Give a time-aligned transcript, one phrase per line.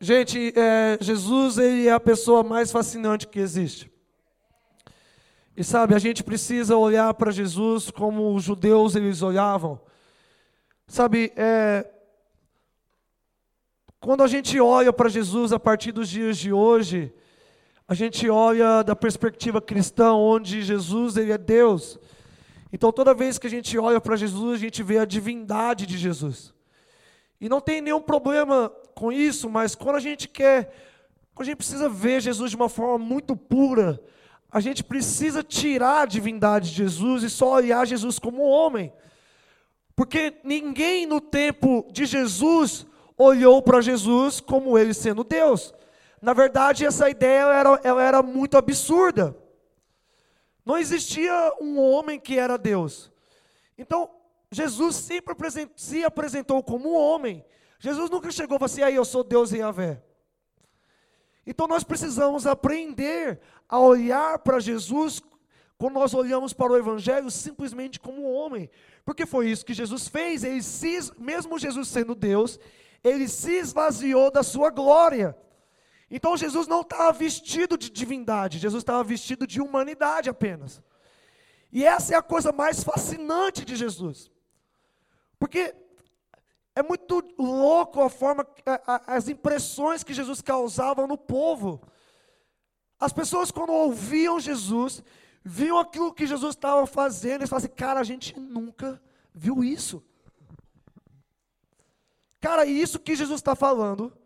[0.00, 3.90] Gente, é, Jesus ele é a pessoa mais fascinante que existe.
[5.56, 9.80] E sabe, a gente precisa olhar para Jesus como os judeus eles olhavam.
[10.86, 11.84] Sabe, é,
[13.98, 17.12] quando a gente olha para Jesus a partir dos dias de hoje,
[17.88, 21.98] a gente olha da perspectiva cristã, onde Jesus ele é Deus.
[22.72, 25.98] Então toda vez que a gente olha para Jesus, a gente vê a divindade de
[25.98, 26.54] Jesus.
[27.40, 30.74] E não tem nenhum problema com isso, mas quando a gente quer,
[31.32, 34.02] quando a gente precisa ver Jesus de uma forma muito pura,
[34.50, 38.92] a gente precisa tirar a divindade de Jesus e só olhar Jesus como homem.
[39.94, 45.72] Porque ninguém no tempo de Jesus olhou para Jesus como ele sendo Deus.
[46.20, 49.36] Na verdade, essa ideia era, ela era muito absurda.
[50.66, 53.12] Não existia um homem que era Deus.
[53.76, 54.10] Então,
[54.50, 55.36] Jesus sempre
[55.76, 57.44] se apresentou como um homem.
[57.78, 60.02] Jesus nunca chegou e falou assim, aí eu sou Deus em Yahvé.
[61.46, 65.22] Então nós precisamos aprender a olhar para Jesus
[65.78, 68.68] quando nós olhamos para o Evangelho simplesmente como homem.
[69.04, 70.42] Porque foi isso que Jesus fez.
[70.42, 72.58] Ele se, mesmo Jesus sendo Deus,
[73.02, 75.36] ele se esvaziou da sua glória.
[76.10, 80.82] Então Jesus não estava vestido de divindade, Jesus estava vestido de humanidade apenas.
[81.70, 84.30] E essa é a coisa mais fascinante de Jesus.
[85.38, 85.74] Porque
[86.78, 88.46] é muito louco a forma,
[89.04, 91.82] as impressões que Jesus causava no povo.
[93.00, 95.02] As pessoas, quando ouviam Jesus,
[95.44, 99.02] viam aquilo que Jesus estava fazendo, e falavam assim: cara, a gente nunca
[99.34, 100.04] viu isso.
[102.40, 104.16] Cara, isso que Jesus está falando,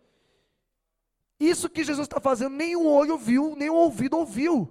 [1.41, 4.71] isso que Jesus está fazendo, nenhum olho viu, nenhum ouvido ouviu.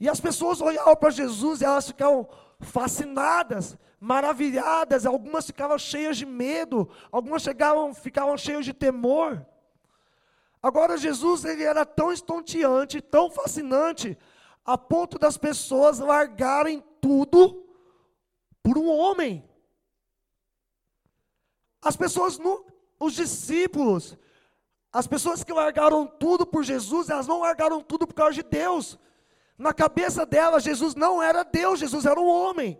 [0.00, 2.26] E as pessoas olhavam para Jesus e elas ficavam
[2.58, 9.46] fascinadas, maravilhadas, algumas ficavam cheias de medo, algumas chegavam, ficavam cheias de temor.
[10.62, 14.16] Agora Jesus ele era tão estonteante, tão fascinante,
[14.64, 17.66] a ponto das pessoas largarem tudo
[18.62, 19.44] por um homem.
[21.82, 22.38] As pessoas,
[22.98, 24.16] os discípulos,
[24.92, 28.98] as pessoas que largaram tudo por Jesus, elas não largaram tudo por causa de Deus.
[29.58, 32.78] Na cabeça delas, Jesus não era Deus, Jesus era um homem.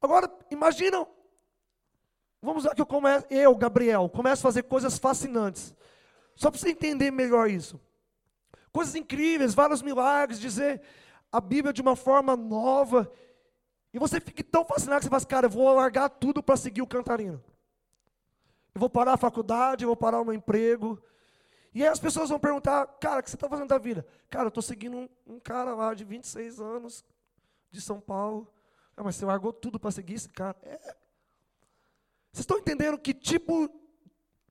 [0.00, 1.06] Agora, imaginam,
[2.40, 5.74] vamos lá que eu começo, eu, Gabriel, começo a fazer coisas fascinantes.
[6.34, 7.80] Só para você entender melhor isso.
[8.72, 10.80] Coisas incríveis, vários milagres, dizer
[11.32, 13.10] a Bíblia de uma forma nova.
[13.92, 16.56] E você fica tão fascinado que você fala, assim, cara, eu vou largar tudo para
[16.56, 17.42] seguir o cantarino.
[18.74, 21.02] Eu vou parar a faculdade, eu vou parar o meu emprego.
[21.74, 24.06] E aí as pessoas vão perguntar, cara, o que você está fazendo da vida?
[24.30, 27.04] Cara, eu estou seguindo um, um, cara lá de 26 anos,
[27.70, 28.48] de São Paulo.
[28.98, 30.56] Ah, mas você largou tudo para seguir esse cara?
[30.60, 30.76] É.
[32.32, 33.70] Vocês estão entendendo que tipo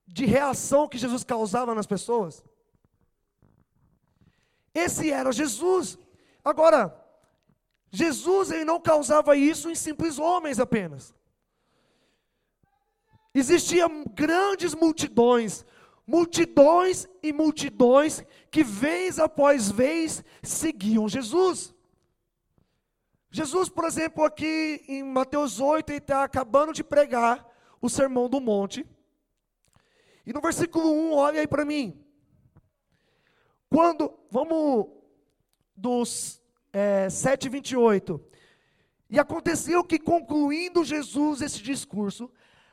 [0.06, 2.42] de reação que Jesus causava nas pessoas.
[4.72, 5.98] Esse era Jesus.
[6.42, 6.98] Agora,
[7.90, 11.14] Jesus ele não causava isso em simples homens apenas.
[13.34, 15.62] Existiam grandes multidões,
[16.06, 21.74] multidões e multidões que vez após vez seguiam Jesus.
[23.30, 27.46] Jesus, por exemplo, aqui em Mateus 8, ele está acabando de pregar
[27.80, 28.86] o sermão do monte.
[30.26, 32.02] E no versículo 1, olha aí para mim.
[33.68, 34.86] Quando, vamos
[35.76, 36.40] dos
[36.72, 38.20] é, 7, 28.
[39.10, 42.30] E aconteceu que, concluindo Jesus esse discurso,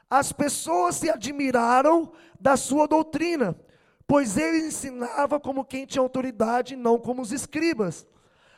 [0.10, 3.60] as pessoas se admiraram da sua doutrina,
[4.08, 8.08] pois ele ensinava como quem tinha autoridade, não como os escribas.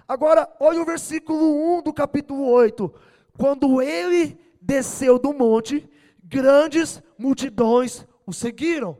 [0.07, 2.93] Agora, olha o versículo 1 do capítulo 8.
[3.37, 5.87] Quando ele desceu do monte,
[6.23, 8.97] grandes multidões o seguiram.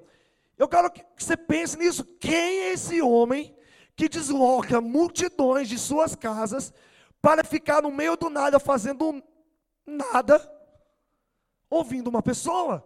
[0.58, 2.04] Eu quero que você pense nisso.
[2.20, 3.56] Quem é esse homem
[3.96, 6.74] que desloca multidões de suas casas
[7.22, 9.24] para ficar no meio do nada fazendo
[9.86, 10.42] nada,
[11.70, 12.84] ouvindo uma pessoa?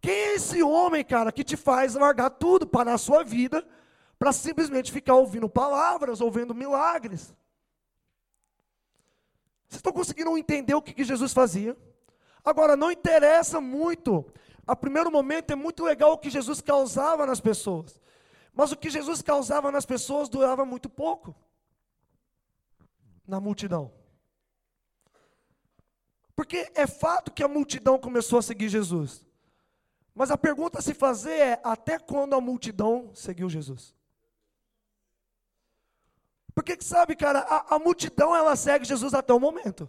[0.00, 3.66] Quem é esse homem, cara, que te faz largar tudo, parar a sua vida,
[4.18, 7.34] para simplesmente ficar ouvindo palavras, ouvindo milagres?
[9.68, 11.76] Vocês estão conseguindo entender o que, que Jesus fazia?
[12.44, 14.24] Agora, não interessa muito.
[14.66, 18.00] A primeiro momento é muito legal o que Jesus causava nas pessoas.
[18.54, 21.34] Mas o que Jesus causava nas pessoas durava muito pouco.
[23.26, 23.92] Na multidão.
[26.34, 29.26] Porque é fato que a multidão começou a seguir Jesus.
[30.14, 33.97] Mas a pergunta a se fazer é: até quando a multidão seguiu Jesus?
[36.58, 39.88] Porque sabe, cara, a, a multidão ela segue Jesus até o momento.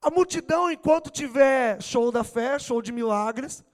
[0.00, 3.64] A multidão, enquanto tiver show da fé, show de milagres,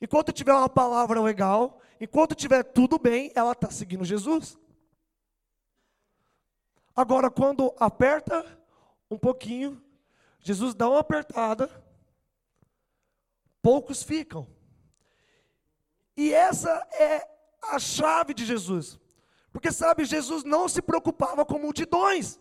[0.00, 4.56] enquanto tiver uma palavra legal, enquanto tiver tudo bem, ela está seguindo Jesus.
[6.94, 8.46] Agora, quando aperta
[9.10, 9.82] um pouquinho,
[10.38, 11.68] Jesus dá uma apertada,
[13.60, 14.46] poucos ficam.
[16.16, 17.28] E essa é
[17.60, 19.00] a chave de Jesus.
[19.52, 22.38] Porque sabe, Jesus não se preocupava com multidões.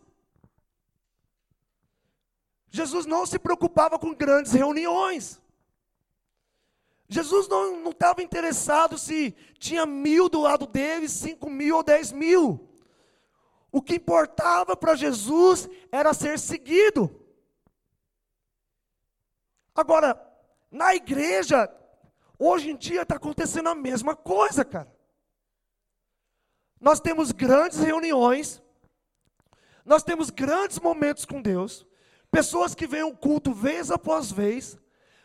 [2.70, 5.42] Jesus não se preocupava com grandes reuniões.
[7.08, 12.68] Jesus não estava interessado se tinha mil do lado dele, cinco mil ou dez mil.
[13.72, 17.26] O que importava para Jesus era ser seguido.
[19.74, 20.20] Agora,
[20.70, 21.74] na igreja,
[22.38, 24.97] hoje em dia está acontecendo a mesma coisa, cara.
[26.80, 28.62] Nós temos grandes reuniões,
[29.86, 31.86] nós temos grandes momentos com Deus,
[32.30, 34.78] pessoas que vêm ao culto vez após vez,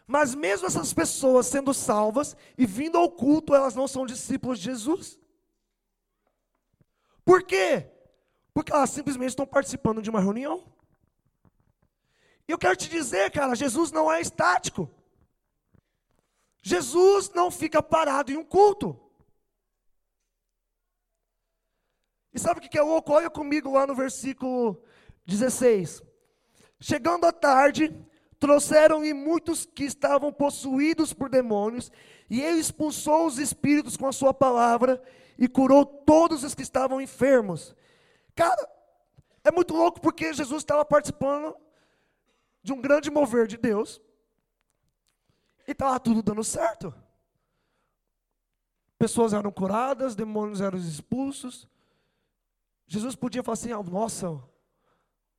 [0.06, 4.64] mas mesmo essas pessoas sendo salvas e vindo ao culto, elas não são discípulos de
[4.64, 5.18] Jesus.
[7.24, 7.90] Por quê?
[8.52, 10.64] Porque elas simplesmente estão participando de uma reunião.
[12.48, 14.90] E eu quero te dizer, cara, Jesus não é estático.
[16.62, 18.98] Jesus não fica parado em um culto.
[22.32, 23.12] E sabe o que é louco?
[23.12, 24.82] Olha comigo lá no versículo
[25.26, 26.02] 16.
[26.80, 27.94] Chegando à tarde,
[28.40, 31.92] trouxeram-lhe muitos que estavam possuídos por demônios,
[32.28, 35.00] e ele expulsou os espíritos com a sua palavra
[35.38, 37.74] e curou todos os que estavam enfermos.
[38.34, 38.68] Cara,
[39.44, 41.54] é muito louco porque Jesus estava participando
[42.62, 44.00] de um grande mover de Deus,
[45.66, 46.94] e estava tudo dando certo.
[48.98, 51.68] Pessoas eram curadas, demônios eram expulsos,
[52.92, 54.42] Jesus podia falar assim: ah, nossa, o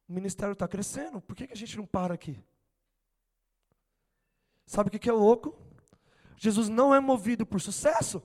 [0.10, 2.44] ministério está crescendo, por que, que a gente não para aqui?
[4.66, 5.56] Sabe o que, que é louco?
[6.36, 8.24] Jesus não é movido por sucesso.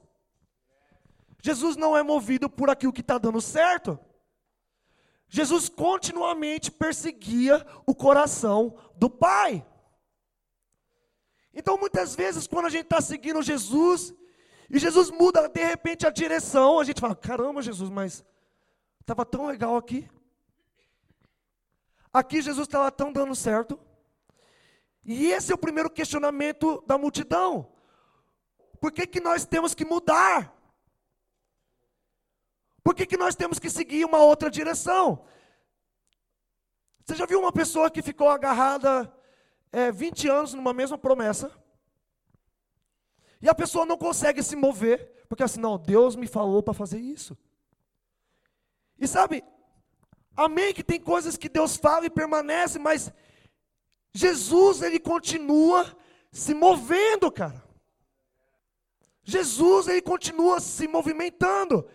[1.43, 3.99] Jesus não é movido por aquilo que está dando certo.
[5.29, 9.65] Jesus continuamente perseguia o coração do Pai.
[11.53, 14.15] Então, muitas vezes, quando a gente está seguindo Jesus,
[14.71, 18.25] e Jesus muda de repente a direção, a gente fala: caramba, Jesus, mas
[19.09, 20.07] Estava tão legal aqui.
[22.13, 23.81] Aqui Jesus estava tão dando certo.
[25.03, 27.73] E esse é o primeiro questionamento da multidão.
[28.79, 30.55] Por que, que nós temos que mudar?
[32.85, 35.25] Por que, que nós temos que seguir uma outra direção?
[37.03, 39.11] Você já viu uma pessoa que ficou agarrada
[39.73, 41.51] é, 20 anos numa mesma promessa?
[43.41, 46.99] E a pessoa não consegue se mover, porque assim, não, Deus me falou para fazer
[46.99, 47.35] isso.
[48.99, 49.45] E sabe,
[50.37, 53.13] amém que tem coisas que Deus fala e permanece, mas
[54.13, 55.97] Jesus, ele continua
[56.33, 57.65] se movendo, cara.
[59.23, 61.89] Jesus, ele continua se movimentando.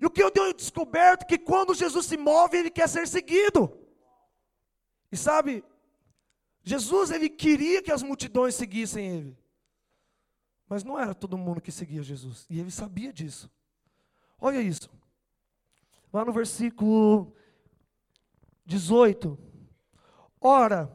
[0.00, 3.08] E o que eu tenho descoberto é que quando Jesus se move, ele quer ser
[3.08, 3.76] seguido.
[5.10, 5.64] E sabe,
[6.62, 9.38] Jesus, ele queria que as multidões seguissem ele.
[10.68, 12.46] Mas não era todo mundo que seguia Jesus.
[12.48, 13.50] E ele sabia disso.
[14.38, 14.88] Olha isso.
[16.12, 17.34] Lá no versículo
[18.64, 19.38] 18.
[20.40, 20.90] Ora,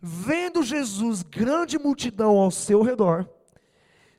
[0.00, 3.28] vendo Jesus grande multidão ao seu redor,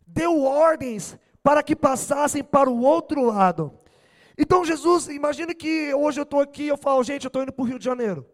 [0.06, 3.80] deu ordens para que passassem para o outro lado.
[4.38, 7.64] Então Jesus, imagine que hoje eu estou aqui eu falo, gente, eu estou indo para
[7.64, 8.26] o Rio de Janeiro.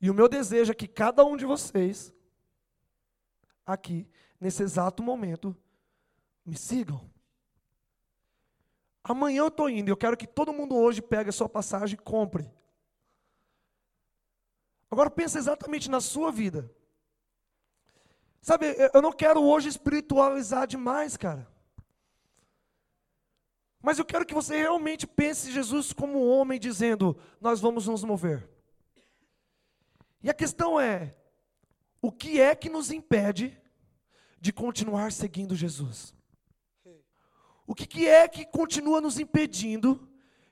[0.00, 2.12] E o meu desejo é que cada um de vocês,
[3.64, 4.08] aqui,
[4.40, 5.56] nesse exato momento,
[6.44, 7.11] me sigam.
[9.04, 12.02] Amanhã eu estou indo, eu quero que todo mundo hoje pegue a sua passagem e
[12.02, 12.50] compre.
[14.90, 16.70] Agora pense exatamente na sua vida.
[18.40, 21.48] Sabe, eu não quero hoje espiritualizar demais, cara.
[23.80, 28.48] Mas eu quero que você realmente pense Jesus como homem dizendo: Nós vamos nos mover.
[30.22, 31.16] E a questão é:
[32.00, 33.60] o que é que nos impede
[34.40, 36.14] de continuar seguindo Jesus?
[37.72, 40.06] O que, que é que continua nos impedindo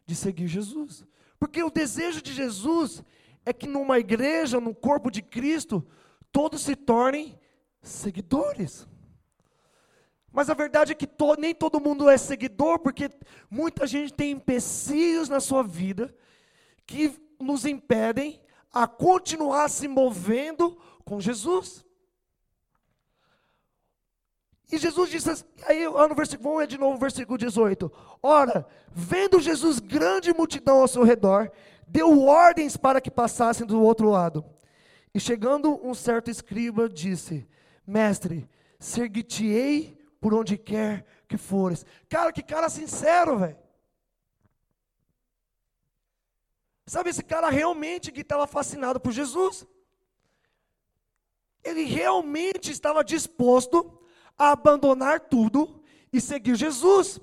[0.06, 1.04] de seguir Jesus?
[1.38, 3.04] Porque o desejo de Jesus
[3.44, 5.86] é que numa igreja, no corpo de Cristo,
[6.32, 7.38] todos se tornem
[7.82, 8.88] seguidores.
[10.32, 13.10] Mas a verdade é que to, nem todo mundo é seguidor, porque
[13.50, 16.16] muita gente tem empecilhos na sua vida
[16.86, 18.40] que nos impedem
[18.72, 20.74] a continuar se movendo
[21.04, 21.84] com Jesus.
[24.72, 27.90] E Jesus disse, assim, aí lá no versículo, vamos ler de novo versículo 18.
[28.22, 31.50] Ora, vendo Jesus grande multidão ao seu redor,
[31.86, 34.44] deu ordens para que passassem do outro lado.
[35.12, 37.48] E chegando um certo escriba, disse:
[37.84, 38.48] Mestre,
[38.78, 41.84] seguir-te-ei por onde quer que fores.
[42.08, 43.56] Cara, que cara sincero, velho.
[46.86, 49.66] Sabe, esse cara realmente que estava fascinado por Jesus.
[51.62, 54.00] Ele realmente estava disposto
[54.40, 57.20] a abandonar tudo e seguir Jesus.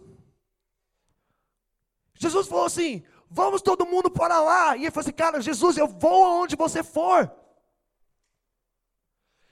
[2.13, 4.77] Jesus falou assim: vamos todo mundo para lá.
[4.77, 7.31] E ele falou assim: cara, Jesus, eu vou aonde você for.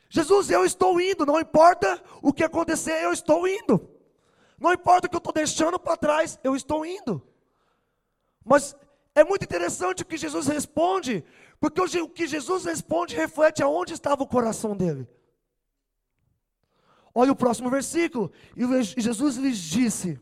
[0.09, 3.89] Jesus, eu estou indo, não importa o que acontecer, eu estou indo.
[4.59, 7.19] Não importa o que eu estou deixando para trás, eu estou indo.
[8.45, 8.75] Mas
[9.15, 11.25] é muito interessante o que Jesus responde,
[11.59, 15.09] porque o que Jesus responde reflete aonde estava o coração dele.
[17.17, 18.29] Olha o próximo versículo.
[18.57, 20.19] E Jesus lhes disse: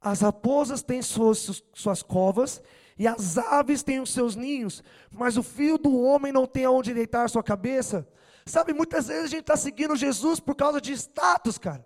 [0.00, 2.62] As raposas têm suas, suas covas,
[2.96, 6.94] e as aves têm os seus ninhos, mas o filho do homem não tem aonde
[6.94, 8.08] deitar sua cabeça.
[8.46, 11.84] Sabe, muitas vezes a gente está seguindo Jesus por causa de status, cara.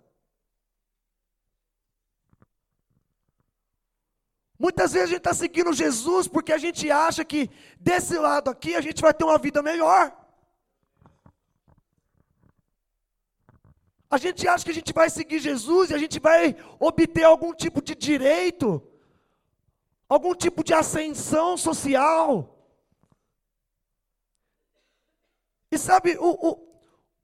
[4.59, 7.49] Muitas vezes a gente está seguindo Jesus porque a gente acha que
[7.79, 10.15] desse lado aqui a gente vai ter uma vida melhor.
[14.09, 17.53] A gente acha que a gente vai seguir Jesus e a gente vai obter algum
[17.53, 18.81] tipo de direito,
[20.07, 22.57] algum tipo de ascensão social.
[25.69, 26.67] E sabe, o, o,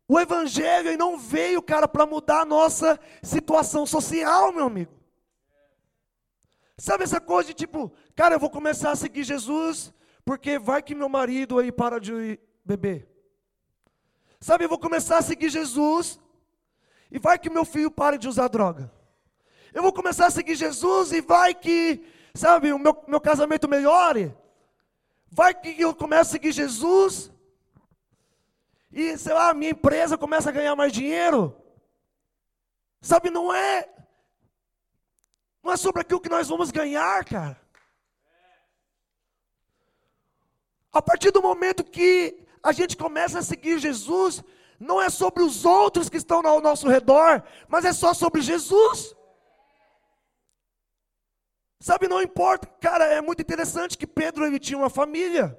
[0.10, 4.92] o Evangelho não veio, cara, para mudar a nossa situação social, meu amigo.
[6.78, 9.94] Sabe essa coisa de tipo, cara, eu vou começar a seguir Jesus,
[10.26, 13.08] porque vai que meu marido aí para de beber.
[14.42, 16.20] Sabe, eu vou começar a seguir Jesus,
[17.14, 18.92] e vai que meu filho pare de usar droga.
[19.72, 22.04] Eu vou começar a seguir Jesus, e vai que,
[22.34, 24.36] sabe, o meu, meu casamento melhore.
[25.30, 27.32] Vai que eu comece a seguir Jesus,
[28.92, 31.56] e, sei lá, minha empresa começa a ganhar mais dinheiro.
[33.00, 33.88] Sabe, não é
[35.64, 37.62] não é sobre aquilo que nós vamos ganhar, cara.
[40.92, 44.44] A partir do momento que a gente começa a seguir Jesus,
[44.84, 49.16] não é sobre os outros que estão ao nosso redor, mas é só sobre Jesus.
[51.80, 55.58] Sabe, não importa, cara, é muito interessante que Pedro ele tinha uma família.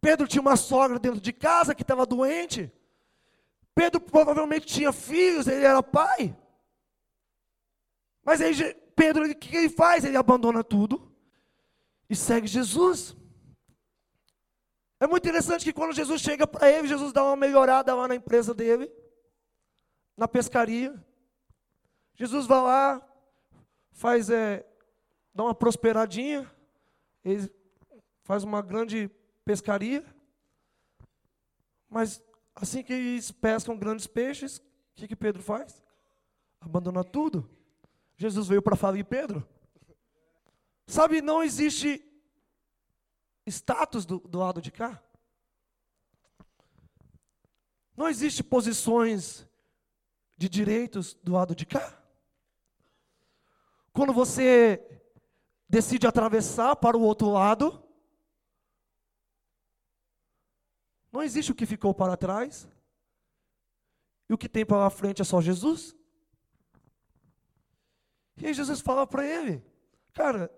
[0.00, 2.72] Pedro tinha uma sogra dentro de casa que estava doente.
[3.74, 6.36] Pedro provavelmente tinha filhos, ele era pai.
[8.24, 8.54] Mas aí
[8.94, 10.04] Pedro, o que ele faz?
[10.04, 11.10] Ele abandona tudo
[12.08, 13.16] e segue Jesus.
[15.00, 18.14] É muito interessante que quando Jesus chega para ele, Jesus dá uma melhorada lá na
[18.14, 18.92] empresa dele,
[20.16, 20.94] na pescaria.
[22.14, 23.08] Jesus vai lá,
[23.90, 24.64] faz, é,
[25.34, 26.48] dá uma prosperadinha,
[27.24, 27.50] ele
[28.22, 29.10] faz uma grande
[29.44, 30.04] pescaria,
[31.88, 32.22] mas
[32.54, 34.62] assim que eles pescam grandes peixes, o
[34.96, 35.82] que, que Pedro faz?
[36.60, 37.48] Abandona tudo
[38.20, 39.42] Jesus veio para falar em Pedro.
[40.86, 42.04] Sabe, não existe
[43.50, 45.02] status do, do lado de cá.
[47.96, 49.46] Não existe posições
[50.36, 52.02] de direitos do lado de cá.
[53.92, 55.02] Quando você
[55.68, 57.82] decide atravessar para o outro lado,
[61.12, 62.68] não existe o que ficou para trás.
[64.28, 65.94] E o que tem para frente é só Jesus.
[68.36, 69.62] E aí Jesus fala para ele:
[70.12, 70.50] Cara,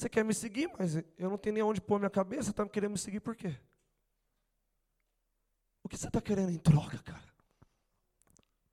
[0.00, 2.92] você quer me seguir, mas eu não tenho nem onde pôr minha cabeça, está querendo
[2.92, 3.54] me seguir por quê?
[5.82, 7.22] O que você está querendo em troca, cara?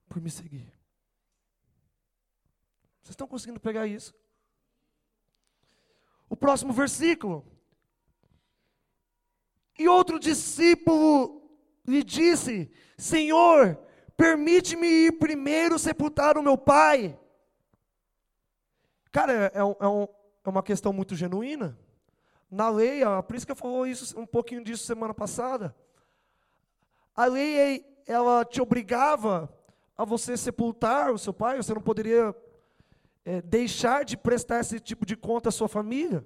[0.07, 0.71] Por me seguir.
[3.01, 4.15] Vocês estão conseguindo pegar isso?
[6.29, 7.45] O próximo versículo.
[9.77, 11.41] E outro discípulo
[11.85, 13.75] lhe disse: Senhor,
[14.15, 17.19] permite-me ir primeiro sepultar o meu pai.
[19.11, 20.07] Cara, é, é, um,
[20.47, 21.77] é uma questão muito genuína.
[22.49, 25.75] Na lei, a Prisca falou isso, um pouquinho disso semana passada.
[27.13, 29.53] A lei, ela te obrigava
[29.97, 32.33] a você sepultar o seu pai, você não poderia
[33.25, 36.25] é, deixar de prestar esse tipo de conta à sua família.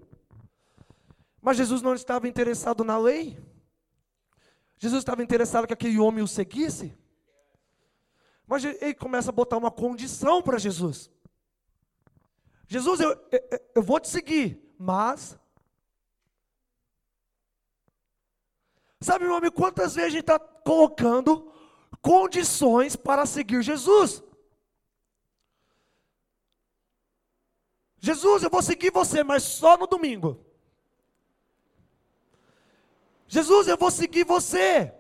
[1.41, 3.39] Mas Jesus não estava interessado na lei.
[4.77, 6.95] Jesus estava interessado que aquele homem o seguisse.
[8.45, 11.09] Mas ele começa a botar uma condição para Jesus.
[12.71, 15.37] Jesus, eu, eu, eu vou te seguir, mas.
[19.01, 21.51] Sabe, meu amigo, quantas vezes a gente está colocando
[22.01, 24.23] condições para seguir Jesus?
[27.99, 30.41] Jesus, eu vou seguir você, mas só no domingo.
[33.27, 34.93] Jesus, eu vou seguir você,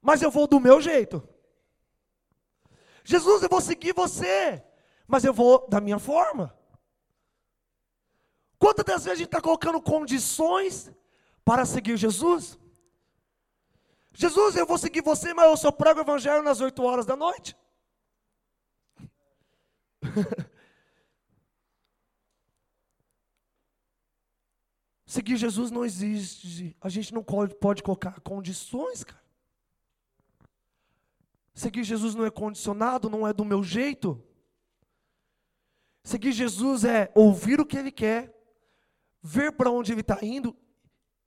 [0.00, 1.22] mas eu vou do meu jeito.
[3.04, 4.64] Jesus, eu vou seguir você,
[5.12, 6.58] mas eu vou da minha forma.
[8.58, 10.90] Quantas das vezes a gente está colocando condições
[11.44, 12.58] para seguir Jesus?
[14.14, 17.14] Jesus, eu vou seguir você, mas eu só prego o evangelho nas 8 horas da
[17.14, 17.54] noite.
[25.04, 26.74] Seguir Jesus não existe.
[26.80, 29.20] A gente não pode colocar condições, cara.
[31.52, 34.31] Seguir Jesus não é condicionado, não é do meu jeito.
[36.02, 38.34] Seguir Jesus é ouvir o que Ele quer,
[39.22, 40.56] ver para onde Ele está indo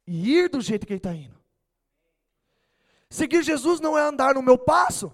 [0.05, 1.35] e ir do jeito que Ele está indo.
[3.09, 5.13] Seguir Jesus não é andar no meu passo.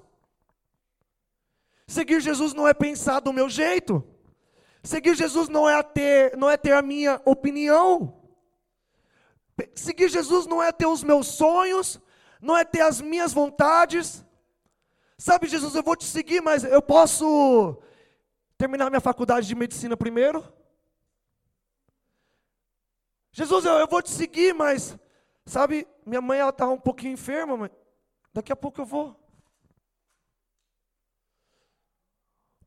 [1.85, 4.03] Seguir Jesus não é pensar do meu jeito.
[4.83, 8.19] Seguir Jesus não é ter, não é ter a minha opinião.
[9.75, 11.99] Seguir Jesus não é ter os meus sonhos,
[12.41, 14.25] não é ter as minhas vontades.
[15.17, 17.77] Sabe, Jesus, eu vou te seguir, mas eu posso
[18.61, 20.47] terminar minha faculdade de medicina primeiro?
[23.31, 24.99] Jesus, eu, eu vou te seguir, mas,
[25.47, 27.71] sabe, minha mãe ela está um pouquinho enferma, mas
[28.31, 29.19] daqui a pouco eu vou.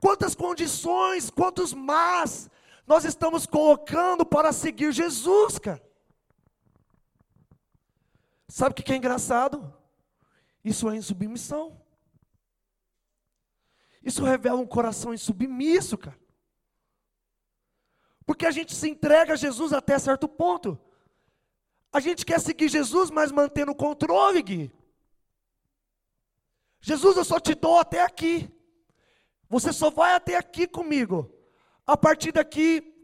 [0.00, 2.50] Quantas condições, quantos mas
[2.84, 5.80] nós estamos colocando para seguir Jesus, cara?
[8.48, 9.72] Sabe o que é engraçado?
[10.64, 11.80] Isso é insubmissão.
[14.04, 16.18] Isso revela um coração insubmisso, cara.
[18.26, 20.78] Porque a gente se entrega a Jesus até certo ponto.
[21.90, 24.72] A gente quer seguir Jesus, mas mantendo o controle, Gui.
[26.80, 28.50] Jesus, eu só te dou até aqui.
[29.48, 31.32] Você só vai até aqui comigo.
[31.86, 32.94] A partir daqui,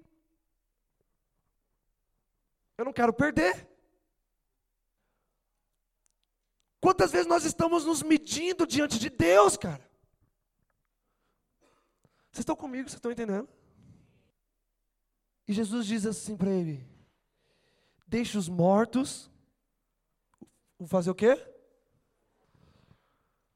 [2.76, 3.68] eu não quero perder.
[6.80, 9.89] Quantas vezes nós estamos nos medindo diante de Deus, cara?
[12.30, 12.88] Vocês estão comigo?
[12.88, 13.48] Vocês estão entendendo?
[15.46, 16.86] E Jesus diz assim para ele:
[18.06, 19.30] Deixe os mortos
[20.86, 21.36] fazer o quê?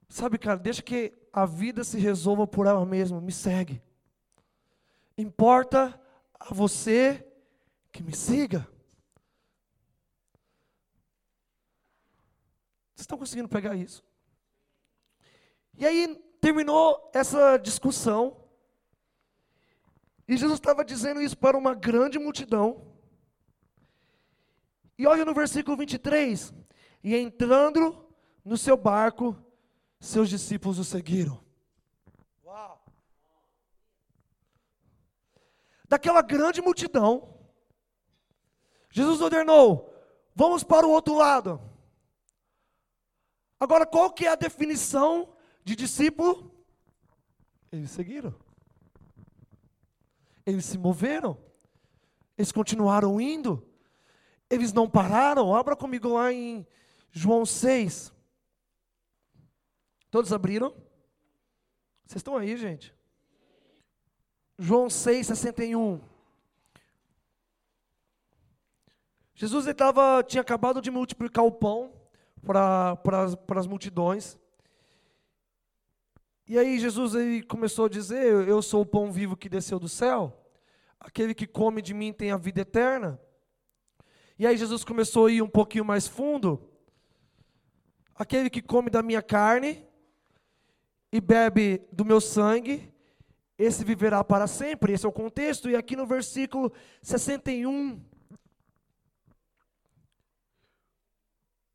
[0.08, 3.82] Sabe, cara, deixa que a vida se resolva por ela mesma, me segue.
[5.16, 6.00] Importa
[6.38, 7.26] a você
[7.90, 8.60] que me siga.
[12.94, 14.04] Vocês estão conseguindo pegar isso?
[15.76, 18.43] E aí terminou essa discussão.
[20.26, 22.94] E Jesus estava dizendo isso para uma grande multidão.
[24.98, 26.54] E olha no versículo 23.
[27.02, 28.06] E entrando
[28.44, 29.36] no seu barco,
[30.00, 31.42] seus discípulos o seguiram.
[32.44, 32.84] Uau!
[35.88, 37.38] Daquela grande multidão,
[38.90, 39.92] Jesus ordenou:
[40.34, 41.60] vamos para o outro lado.
[43.58, 45.34] Agora, qual que é a definição
[45.64, 46.54] de discípulo?
[47.72, 48.34] Eles seguiram.
[50.46, 51.38] Eles se moveram.
[52.36, 53.66] Eles continuaram indo.
[54.50, 55.54] Eles não pararam.
[55.54, 56.66] Abra comigo lá em
[57.10, 58.12] João 6.
[60.10, 60.70] Todos abriram?
[62.06, 62.94] Vocês estão aí, gente?
[64.58, 66.00] João 6, 61.
[69.34, 71.92] Jesus ele tava, tinha acabado de multiplicar o pão
[72.44, 72.96] para
[73.56, 74.38] as multidões.
[76.46, 79.88] E aí Jesus ele começou a dizer: Eu sou o pão vivo que desceu do
[79.88, 80.32] céu.
[81.00, 83.20] Aquele que come de mim tem a vida eterna.
[84.38, 86.70] E aí Jesus começou a ir um pouquinho mais fundo.
[88.14, 89.86] Aquele que come da minha carne
[91.10, 92.92] e bebe do meu sangue,
[93.56, 94.92] esse viverá para sempre.
[94.92, 95.70] Esse é o contexto.
[95.70, 98.00] E aqui no versículo 61,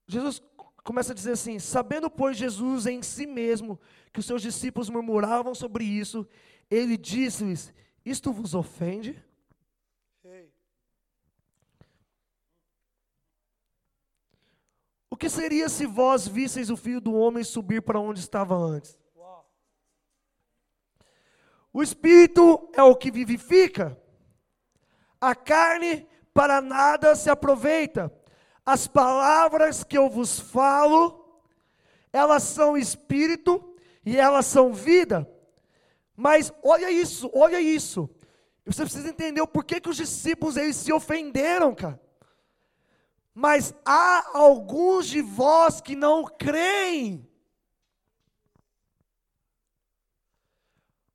[0.07, 0.41] Jesus
[0.83, 3.79] começa a dizer assim: Sabendo, pois, Jesus em si mesmo
[4.13, 6.27] que os seus discípulos murmuravam sobre isso,
[6.69, 7.73] ele disse-lhes:
[8.05, 9.23] Isto vos ofende?
[15.09, 18.97] O que seria se vós visseis o filho do homem subir para onde estava antes?
[21.73, 23.97] O espírito é o que vivifica,
[25.21, 28.11] a carne para nada se aproveita.
[28.65, 31.43] As palavras que eu vos falo,
[32.11, 35.29] elas são espírito e elas são vida.
[36.15, 38.09] Mas olha isso, olha isso.
[38.65, 41.99] Você precisa entender o porquê que os discípulos eles se ofenderam, cara.
[43.33, 47.27] Mas há alguns de vós que não creem.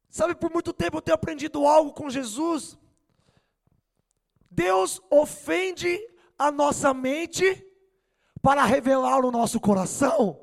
[0.08, 2.78] Sabe, por muito tempo eu tenho aprendido algo com Jesus.
[4.50, 6.00] Deus ofende
[6.38, 7.64] a nossa mente
[8.42, 10.40] para revelar o nosso coração.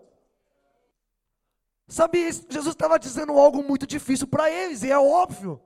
[1.87, 5.61] Sabe, Jesus estava dizendo algo muito difícil para eles, e é óbvio.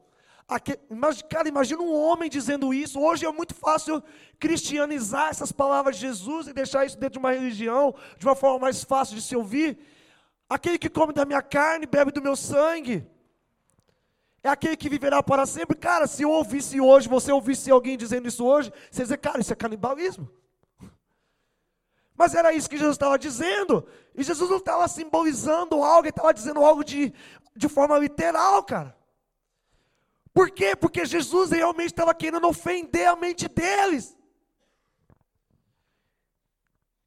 [1.30, 3.00] Cara, imagina um homem dizendo isso.
[3.00, 4.04] Hoje é muito fácil
[4.40, 8.60] cristianizar essas palavras de Jesus e deixar isso dentro de uma religião, de uma forma
[8.60, 9.78] mais fácil de se ouvir.
[10.50, 13.08] Aquele que come da minha carne, bebe do meu sangue,
[14.46, 15.76] é aquele que viverá para sempre.
[15.76, 19.52] Cara, se eu ouvisse hoje, você ouvisse alguém dizendo isso hoje, você dizer, cara, isso
[19.52, 20.30] é canibalismo.
[22.16, 23.88] Mas era isso que Jesus estava dizendo.
[24.14, 27.12] E Jesus não estava simbolizando algo, ele estava dizendo algo de,
[27.56, 28.96] de forma literal, cara.
[30.32, 30.76] Por quê?
[30.76, 34.16] Porque Jesus realmente estava querendo ofender a mente deles.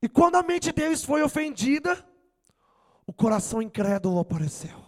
[0.02, 2.04] E quando a mente deles foi ofendida,
[3.06, 4.87] o coração incrédulo apareceu.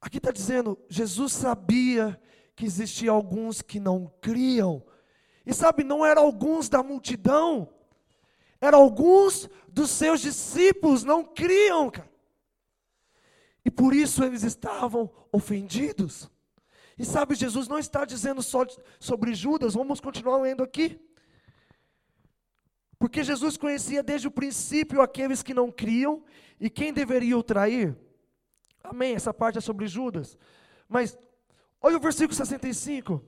[0.00, 2.20] Aqui está dizendo, Jesus sabia
[2.56, 4.82] que existiam alguns que não criam.
[5.44, 7.68] E sabe, não eram alguns da multidão,
[8.60, 12.10] eram alguns dos seus discípulos, não criam, cara.
[13.64, 16.30] E por isso eles estavam ofendidos.
[16.98, 18.66] E sabe, Jesus não está dizendo só
[18.98, 21.00] sobre Judas, vamos continuar lendo aqui.
[22.98, 26.22] Porque Jesus conhecia desde o princípio aqueles que não criam
[26.60, 27.96] e quem deveria o trair.
[28.82, 30.38] Amém, essa parte é sobre Judas.
[30.88, 31.18] Mas,
[31.80, 33.22] olha o versículo 65.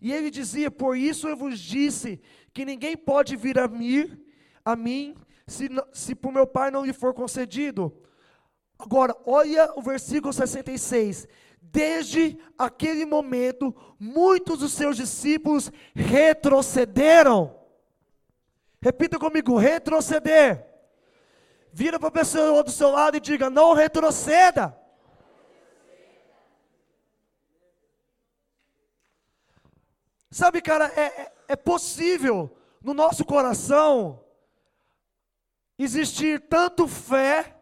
[0.00, 2.20] E ele dizia: Por isso eu vos disse
[2.52, 4.18] que ninguém pode vir a mim,
[4.64, 5.14] a mim
[5.46, 7.92] se, se por meu Pai não lhe for concedido.
[8.78, 11.28] Agora, olha o versículo 66.
[11.60, 17.54] Desde aquele momento, muitos dos seus discípulos retrocederam.
[18.80, 20.66] Repita comigo: retroceder.
[21.72, 24.79] Vira para a pessoa do seu lado e diga: não retroceda.
[30.30, 34.24] Sabe, cara, é, é, é possível no nosso coração
[35.76, 37.56] existir tanto fé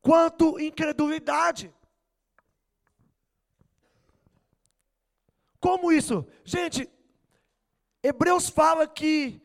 [0.00, 1.74] quanto incredulidade.
[5.58, 6.26] Como isso?
[6.44, 6.88] Gente,
[8.02, 9.40] Hebreus fala que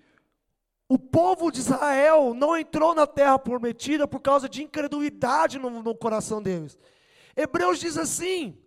[0.87, 5.95] o povo de Israel não entrou na terra prometida por causa de incredulidade no, no
[5.95, 6.77] coração deles.
[7.35, 8.61] Hebreus diz assim: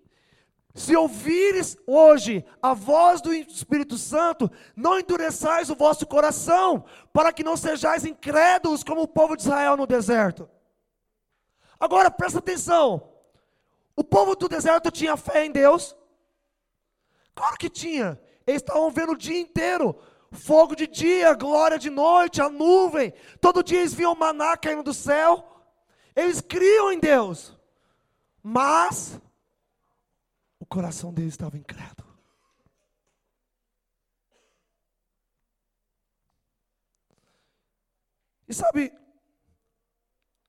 [0.74, 7.44] se ouvires hoje a voz do Espírito Santo, não endureçais o vosso coração, para que
[7.44, 10.48] não sejais incrédulos como o povo de Israel no deserto.
[11.78, 13.10] Agora presta atenção.
[13.94, 15.94] O povo do deserto tinha fé em Deus?
[17.34, 18.18] Claro que tinha.
[18.46, 19.94] Eles estavam vendo o dia inteiro.
[20.30, 23.12] Fogo de dia, glória de noite, a nuvem.
[23.40, 25.44] Todo dia eles viam maná caindo do céu.
[26.16, 27.54] Eles criam em Deus.
[28.42, 29.20] Mas
[30.72, 32.10] coração dele estava incrédulo.
[38.48, 38.90] E sabe,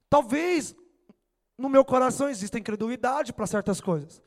[0.10, 0.74] talvez
[1.58, 4.22] no meu coração exista incredulidade para certas coisas.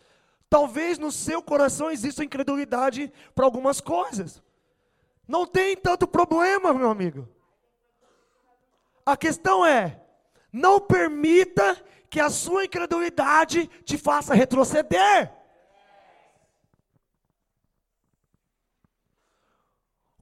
[0.50, 4.42] Talvez no seu coração exista incredulidade para algumas coisas.
[5.26, 7.26] Não tem tanto problema, meu amigo.
[9.04, 10.00] A questão é:
[10.52, 15.35] não permita que a sua incredulidade te faça retroceder.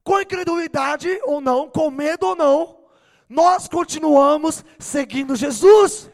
[0.04, 2.84] Com incredulidade ou não, com medo ou não,
[3.28, 6.10] nós continuamos seguindo Jesus.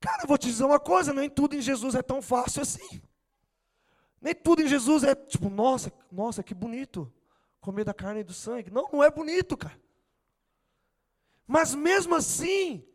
[0.00, 3.02] Cara, eu vou te dizer uma coisa: nem tudo em Jesus é tão fácil assim.
[4.20, 7.12] Nem tudo em Jesus é tipo, nossa, nossa, que bonito
[7.60, 8.70] comer da carne e do sangue.
[8.70, 9.78] Não, não é bonito, cara.
[11.46, 12.86] Mas mesmo assim,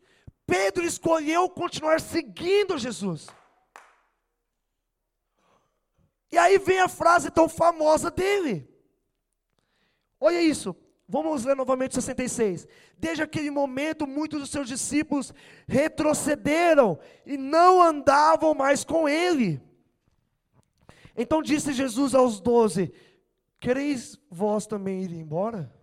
[0.46, 3.28] Pedro escolheu continuar seguindo Jesus.
[6.32, 8.70] E aí vem a frase tão famosa dele.
[10.20, 10.76] Olha isso.
[11.08, 12.68] Vamos ler novamente 66.
[12.96, 15.34] Desde aquele momento, muitos dos seus discípulos
[15.68, 19.60] retrocederam e não andavam mais com ele.
[21.18, 22.94] Então disse Jesus aos doze:
[23.60, 25.74] Quereis vós também ir embora?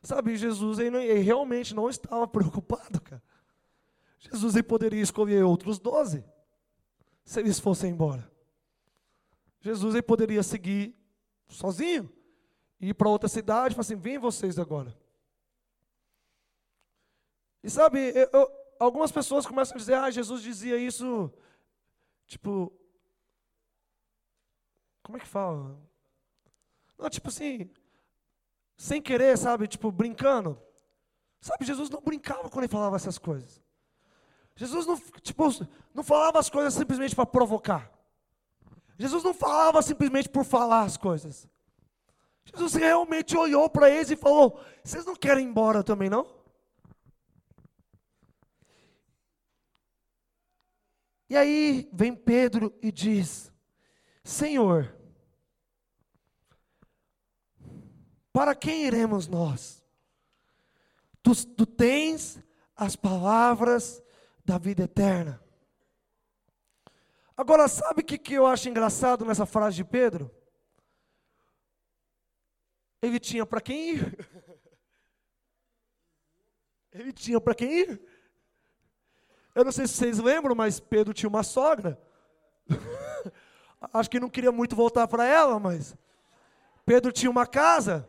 [0.00, 3.22] Sabe, Jesus ele, ele realmente não estava preocupado, cara.
[4.20, 6.24] Jesus ele poderia escolher outros doze
[7.24, 8.30] se eles fossem embora.
[9.60, 10.94] Jesus aí poderia seguir
[11.48, 12.12] sozinho,
[12.78, 14.94] ir para outra cidade e falar assim: vem vocês agora.
[17.62, 21.32] E sabe, eu, eu, algumas pessoas começam a dizer: ah, Jesus dizia isso,
[22.26, 22.70] tipo,
[25.02, 25.80] como é que fala?
[26.98, 27.70] Não, tipo assim,
[28.76, 30.60] sem querer, sabe, tipo, brincando.
[31.40, 33.63] Sabe, Jesus não brincava quando ele falava essas coisas.
[34.56, 35.44] Jesus não, tipo,
[35.92, 37.92] não falava as coisas simplesmente para provocar.
[38.98, 41.48] Jesus não falava simplesmente por falar as coisas.
[42.44, 46.26] Jesus realmente olhou para eles e falou: Vocês não querem ir embora também, não?
[51.28, 53.50] E aí vem Pedro e diz:
[54.22, 54.94] Senhor,
[58.32, 59.82] para quem iremos nós?
[61.22, 62.38] Tu, tu tens
[62.76, 64.03] as palavras
[64.44, 65.42] da vida eterna.
[67.36, 70.30] Agora, sabe o que, que eu acho engraçado nessa frase de Pedro?
[73.02, 74.28] Ele tinha para quem ir.
[76.92, 78.00] Ele tinha para quem ir.
[79.54, 82.00] Eu não sei se vocês lembram, mas Pedro tinha uma sogra.
[83.92, 85.96] Acho que não queria muito voltar para ela, mas
[86.86, 88.06] Pedro tinha uma casa.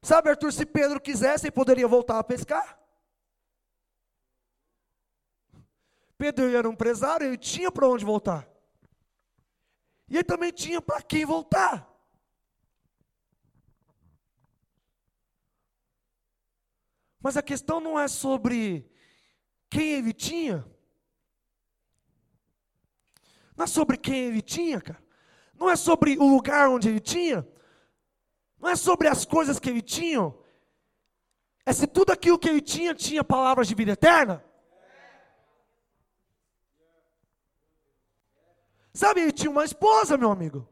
[0.00, 2.78] Sabe, Arthur, se Pedro quisesse, ele poderia voltar a pescar.
[6.16, 8.48] Pedro era um empresário, ele tinha para onde voltar.
[10.08, 11.90] E ele também tinha para quem voltar.
[17.20, 18.86] Mas a questão não é sobre
[19.70, 20.64] quem ele tinha.
[23.56, 25.02] Não é sobre quem ele tinha, cara.
[25.54, 27.48] Não é sobre o lugar onde ele tinha.
[28.58, 30.34] Não é sobre as coisas que ele tinha.
[31.64, 34.44] É se tudo aquilo que ele tinha tinha palavras de vida eterna.
[38.94, 40.66] Sabe, ele tinha uma esposa, meu amigo.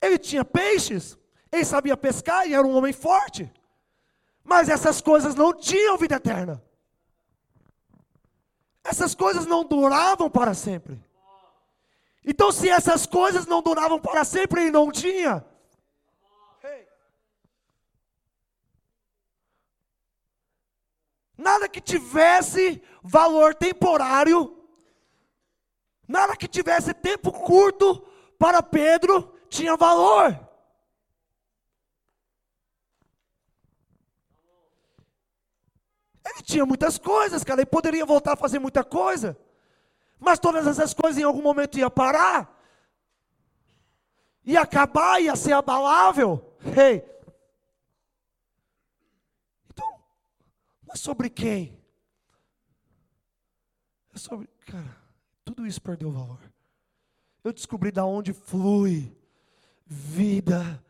[0.00, 1.18] Ele tinha peixes.
[1.50, 3.50] Ele sabia pescar e era um homem forte.
[4.44, 6.62] Mas essas coisas não tinham vida eterna.
[8.84, 11.02] Essas coisas não duravam para sempre.
[12.24, 15.44] Então, se essas coisas não duravam para sempre, ele não tinha.
[21.38, 24.55] Nada que tivesse valor temporário,
[26.06, 28.06] nada que tivesse tempo curto
[28.38, 30.38] para Pedro tinha valor.
[36.24, 39.38] Ele tinha muitas coisas, cara, ele poderia voltar a fazer muita coisa.
[40.18, 42.52] Mas todas essas coisas em algum momento ia parar.
[44.44, 46.56] Ia acabar, ia ser abalável.
[46.76, 47.04] Hey.
[49.70, 50.00] Então,
[50.90, 51.80] é sobre quem?
[54.14, 54.96] É sobre, cara,
[55.46, 56.40] tudo isso perdeu valor.
[57.44, 59.16] Eu descobri da onde flui
[59.86, 60.84] vida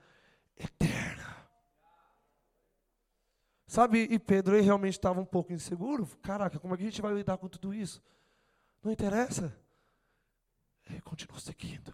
[0.56, 1.46] eterna.
[3.66, 6.06] Sabe, e Pedro ele realmente estava um pouco inseguro.
[6.22, 8.02] Caraca, como é que a gente vai lidar com tudo isso?
[8.82, 9.54] Não interessa.
[10.88, 11.92] Ele continuou seguindo.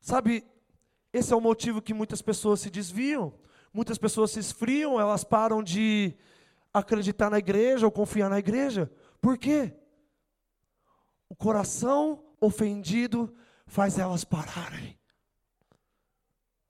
[0.00, 0.46] Sabe,
[1.12, 3.34] esse é o motivo que muitas pessoas se desviam,
[3.72, 6.14] muitas pessoas se esfriam, elas param de
[6.72, 8.88] acreditar na igreja ou confiar na igreja.
[9.20, 9.74] Por quê?
[11.28, 13.34] O coração ofendido
[13.66, 14.98] faz elas pararem.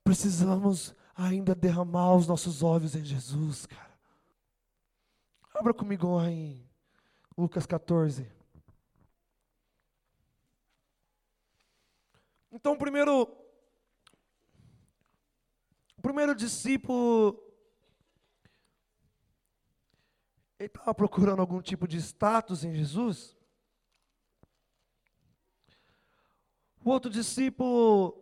[0.02, 3.86] Precisamos ainda derramar os nossos olhos em Jesus, cara.
[5.54, 6.68] Abra comigo lá em
[7.36, 8.30] Lucas 14.
[12.52, 13.22] Então, primeiro,
[15.96, 17.38] o primeiro discípulo,
[20.58, 23.35] ele estava procurando algum tipo de status em Jesus.
[26.86, 28.16] O outro discípulo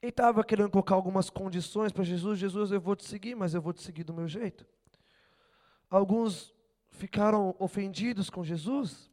[0.00, 2.38] ele estava querendo colocar algumas condições para Jesus.
[2.38, 4.66] Jesus, eu vou te seguir, mas eu vou te seguir do meu jeito.
[5.90, 6.54] Alguns
[6.88, 9.10] ficaram ofendidos com Jesus,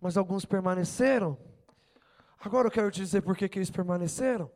[0.00, 1.36] mas alguns permaneceram.
[2.38, 4.50] Agora eu quero te dizer por que, eles permaneceram.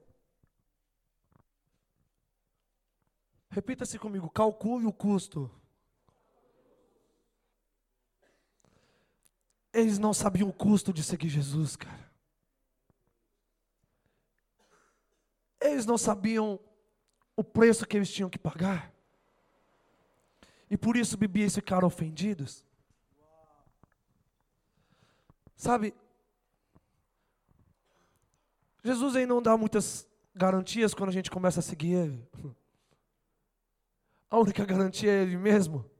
[3.50, 5.50] Repita-se comigo, calcule o custo.
[9.74, 12.10] Eles não sabiam o custo de seguir Jesus, cara.
[15.60, 16.60] Eles não sabiam
[17.36, 18.94] o preço que eles tinham que pagar.
[20.70, 22.64] E por isso bebês ficaram ofendidos.
[25.56, 25.92] Sabe,
[28.84, 32.28] Jesus aí não dá muitas garantias quando a gente começa a seguir Ele.
[34.30, 35.90] A única garantia é Ele mesmo.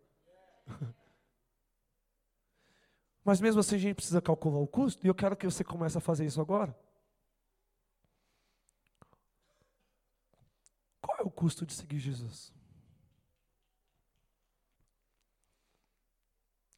[3.24, 5.96] Mas mesmo assim a gente precisa calcular o custo, e eu quero que você comece
[5.96, 6.76] a fazer isso agora.
[11.24, 12.52] o custo de seguir Jesus?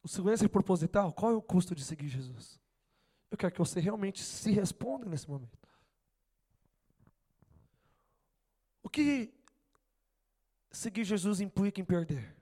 [0.01, 2.59] O silêncio é proposital, qual é o custo de seguir Jesus?
[3.29, 5.57] Eu quero que você realmente se responda nesse momento.
[8.81, 9.33] O que
[10.71, 12.36] seguir Jesus implica em perder?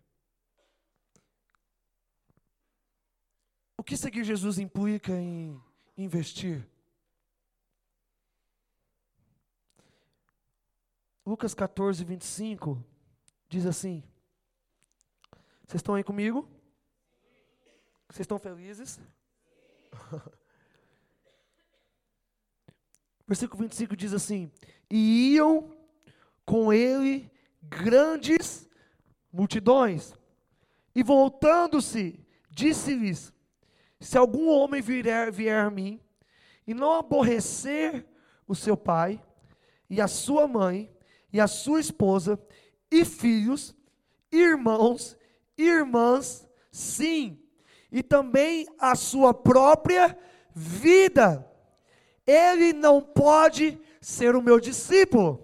[3.86, 5.62] Que seguir Jesus implica em
[5.96, 6.68] investir?
[11.26, 12.84] Lucas 14, 25
[13.48, 14.04] diz assim:
[15.66, 16.50] Vocês estão aí comigo?
[18.10, 19.00] Vocês estão felizes?
[23.28, 24.52] Versículo 25 diz assim:
[24.90, 25.76] E iam
[26.46, 28.70] com ele grandes
[29.32, 30.14] multidões.
[30.94, 32.20] E voltando-se,
[32.50, 33.35] disse-lhes:
[34.06, 36.00] Se algum homem vier, vier a mim
[36.68, 38.06] e não aborrecer
[38.48, 39.20] o seu pai,
[39.90, 40.96] e a sua mãe,
[41.34, 42.40] e a sua esposa,
[42.92, 43.76] e filhos,
[44.32, 45.18] irmãos,
[45.58, 47.42] irmãs, sim,
[47.92, 50.16] e também a sua própria
[50.54, 51.44] vida,
[52.28, 55.44] ele não pode ser o meu discípulo.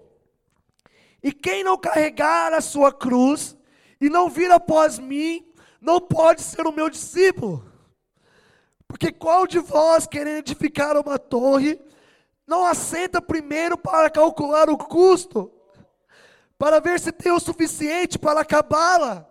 [1.20, 3.58] E quem não carregar a sua cruz
[4.00, 7.71] e não vir após mim, não pode ser o meu discípulo.
[8.92, 11.80] Porque qual de vós, querendo edificar uma torre,
[12.46, 15.50] não assenta primeiro para calcular o custo,
[16.58, 19.26] para ver se tem o suficiente para acabá-la?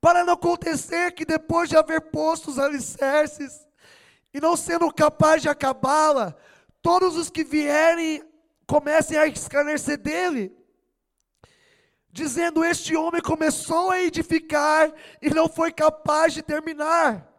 [0.00, 3.64] Para não acontecer que depois de haver posto os alicerces,
[4.34, 6.34] e não sendo capaz de acabá-la,
[6.82, 8.24] todos os que vierem
[8.66, 10.52] comecem a escarnecer dele,
[12.10, 14.92] dizendo: Este homem começou a edificar
[15.22, 17.29] e não foi capaz de terminar.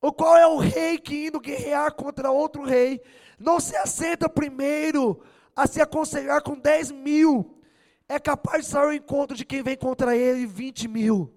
[0.00, 3.00] O qual é o rei que, indo guerrear contra outro rei,
[3.38, 5.22] não se assenta primeiro
[5.54, 7.60] a se aconselhar com 10 mil,
[8.08, 11.32] é capaz de sair ao encontro de quem vem contra ele 20 mil.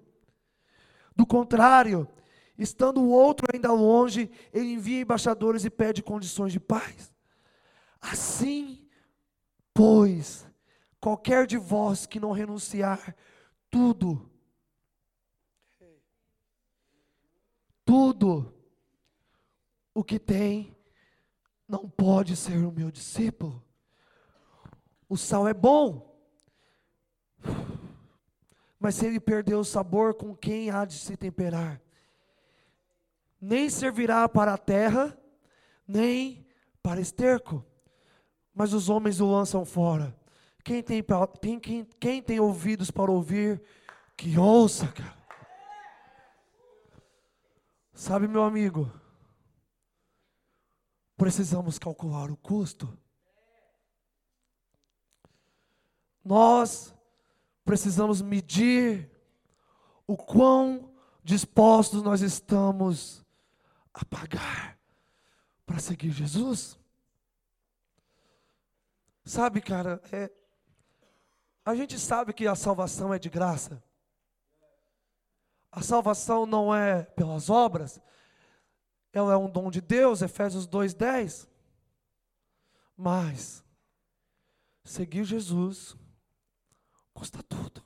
[1.16, 2.06] Do contrário,
[2.56, 7.12] estando o outro ainda longe, ele envia embaixadores e pede condições de paz.
[8.00, 8.86] Assim,
[9.74, 10.46] pois,
[11.00, 13.16] qualquer de vós que não renunciar
[13.70, 14.29] tudo,
[17.90, 18.54] tudo
[19.92, 20.76] o que tem,
[21.66, 23.60] não pode ser o meu discípulo.
[25.08, 26.16] O sal é bom,
[28.78, 31.82] mas se ele perder o sabor, com quem há de se temperar?
[33.40, 35.18] Nem servirá para a terra,
[35.84, 36.46] nem
[36.80, 37.66] para esterco
[38.54, 40.14] mas os homens o lançam fora.
[40.62, 41.02] Quem tem,
[41.62, 43.62] quem, quem tem ouvidos para ouvir,
[44.16, 45.19] que ouça, cara.
[48.00, 48.90] Sabe, meu amigo,
[51.18, 52.88] precisamos calcular o custo.
[56.24, 56.94] Nós
[57.62, 59.10] precisamos medir
[60.06, 60.90] o quão
[61.22, 63.22] dispostos nós estamos
[63.92, 64.78] a pagar
[65.66, 66.78] para seguir Jesus.
[69.26, 70.32] Sabe, cara, é,
[71.66, 73.89] a gente sabe que a salvação é de graça.
[75.72, 78.00] A salvação não é pelas obras,
[79.12, 81.48] ela é um dom de Deus, Efésios 2:10.
[82.96, 83.64] Mas
[84.84, 85.96] seguir Jesus
[87.14, 87.82] custa tudo.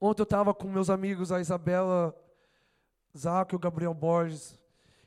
[0.00, 2.14] Ontem eu estava com meus amigos, a Isabela
[3.16, 4.58] Zac e o Gabriel Borges.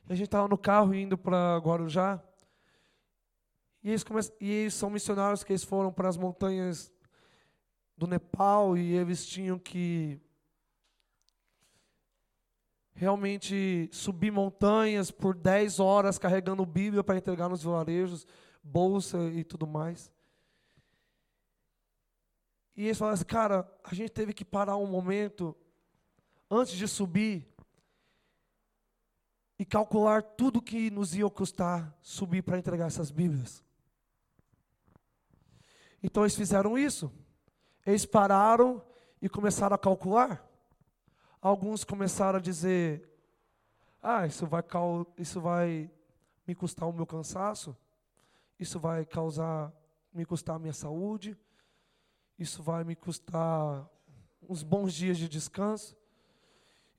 [0.08, 2.22] E a gente estava no carro indo para Guarujá.
[3.82, 4.04] E eles,
[4.40, 6.92] e eles são missionários que eles foram para as montanhas
[7.98, 10.20] do Nepal e eles tinham que
[12.94, 18.24] realmente subir montanhas por 10 horas carregando Bíblia para entregar nos vilarejos,
[18.62, 20.12] bolsa e tudo mais.
[22.76, 25.56] E eles falaram assim, cara, a gente teve que parar um momento
[26.48, 27.52] antes de subir
[29.58, 33.64] e calcular tudo que nos ia custar subir para entregar essas Bíblias.
[36.00, 37.12] Então eles fizeram isso.
[37.88, 38.82] Eles pararam
[39.22, 40.46] e começaram a calcular.
[41.40, 43.08] Alguns começaram a dizer:
[44.02, 44.62] Ah, isso vai,
[45.16, 45.90] isso vai
[46.46, 47.74] me custar o meu cansaço,
[48.60, 49.72] isso vai causar,
[50.12, 51.34] me custar a minha saúde,
[52.38, 53.88] isso vai me custar
[54.46, 55.96] uns bons dias de descanso,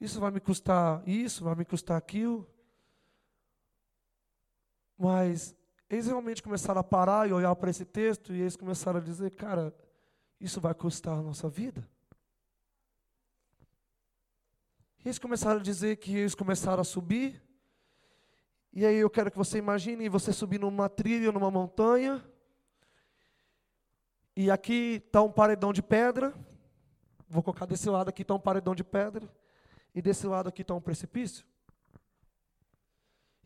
[0.01, 2.49] isso vai me custar isso, vai me custar aquilo.
[4.97, 5.55] Mas
[5.87, 9.29] eles realmente começaram a parar e olhar para esse texto e eles começaram a dizer:
[9.35, 9.71] cara,
[10.39, 11.87] isso vai custar a nossa vida.
[15.03, 17.41] E eles começaram a dizer que eles começaram a subir.
[18.71, 22.23] E aí eu quero que você imagine você subir numa trilha, numa montanha.
[24.35, 26.33] E aqui está um paredão de pedra.
[27.27, 29.29] Vou colocar desse lado aqui está um paredão de pedra.
[29.93, 31.45] E desse lado aqui está um precipício.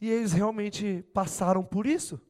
[0.02, 2.22] E eles realmente passaram por isso.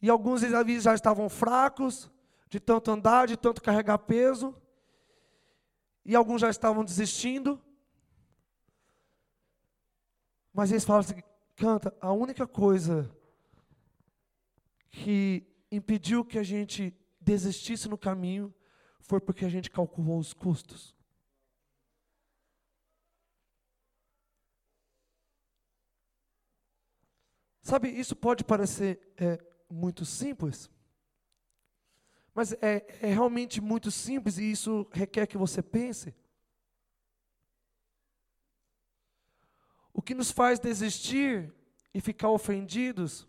[0.00, 2.10] E alguns já estavam fracos,
[2.48, 4.54] de tanto andar, de tanto carregar peso.
[6.04, 7.62] e alguns já estavam desistindo.
[10.52, 11.22] Mas eles falaram assim:
[11.54, 13.14] canta, a única coisa
[14.90, 18.54] que impediu que a gente desistisse no caminho
[19.00, 20.96] foi porque a gente calculou os custos.
[27.62, 29.38] Sabe, isso pode parecer é,
[29.68, 30.70] muito simples,
[32.38, 36.14] mas é, é realmente muito simples e isso requer que você pense.
[39.92, 41.52] O que nos faz desistir
[41.92, 43.26] e ficar ofendidos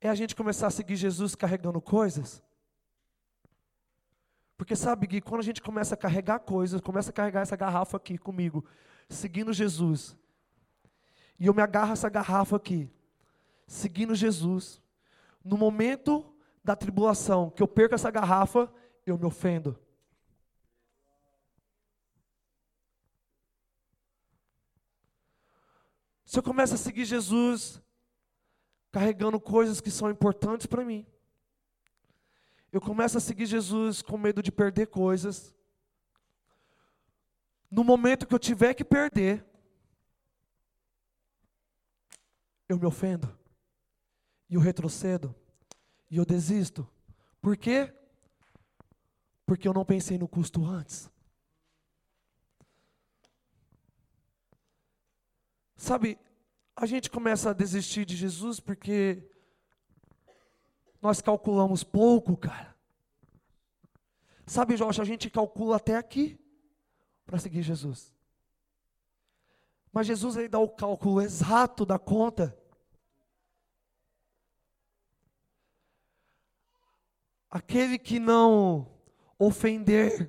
[0.00, 2.42] é a gente começar a seguir Jesus carregando coisas.
[4.56, 7.96] Porque sabe, Gui, quando a gente começa a carregar coisas, começa a carregar essa garrafa
[7.96, 8.64] aqui comigo,
[9.08, 10.16] seguindo Jesus,
[11.38, 12.90] e eu me agarro essa garrafa aqui,
[13.68, 14.82] seguindo Jesus,
[15.44, 16.33] no momento
[16.64, 18.72] da tribulação, que eu perco essa garrafa,
[19.04, 19.78] eu me ofendo.
[26.24, 27.80] Se eu começo a seguir Jesus,
[28.90, 31.06] carregando coisas que são importantes para mim,
[32.72, 35.54] eu começo a seguir Jesus com medo de perder coisas.
[37.70, 39.44] No momento que eu tiver que perder,
[42.68, 43.38] eu me ofendo,
[44.48, 45.34] e eu retrocedo,
[46.14, 46.88] e eu desisto.
[47.42, 47.92] Por quê?
[49.44, 51.10] Porque eu não pensei no custo antes.
[55.74, 56.16] Sabe,
[56.76, 59.28] a gente começa a desistir de Jesus porque
[61.02, 62.76] nós calculamos pouco, cara.
[64.46, 66.38] Sabe, Jorge, a gente calcula até aqui
[67.26, 68.14] para seguir Jesus.
[69.92, 72.56] Mas Jesus ele dá o cálculo exato da conta.
[77.54, 78.90] Aquele que não
[79.38, 80.28] ofender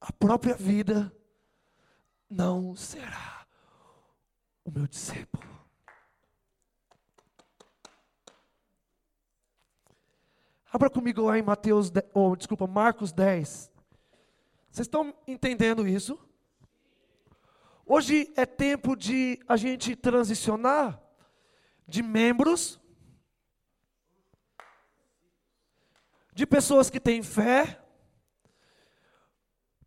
[0.00, 1.14] a própria vida
[2.28, 3.46] não será
[4.64, 5.44] o meu discípulo.
[10.72, 13.70] Abra comigo lá em Mateus, ou desculpa, Marcos 10.
[14.68, 16.18] Vocês estão entendendo isso?
[17.86, 21.00] Hoje é tempo de a gente transicionar
[21.86, 22.80] de membros,
[26.36, 27.82] de pessoas que têm fé,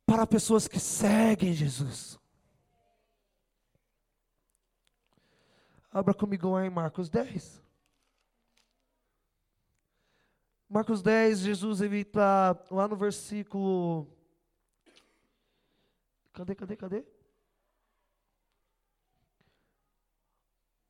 [0.04, 2.18] para pessoas que seguem Jesus.
[5.92, 7.64] Abra comigo lá em Marcos 10.
[10.68, 14.12] Marcos 10, Jesus ele está lá no versículo.
[16.34, 17.06] Cadê, cadê, cadê?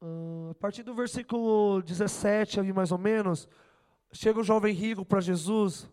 [0.02, 3.46] Uh, a partir do versículo 17, ali mais ou menos,
[4.12, 5.88] chega o jovem rico para Jesus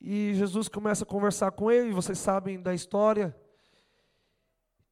[0.00, 3.34] e Jesus começa a conversar com ele, vocês sabem da história.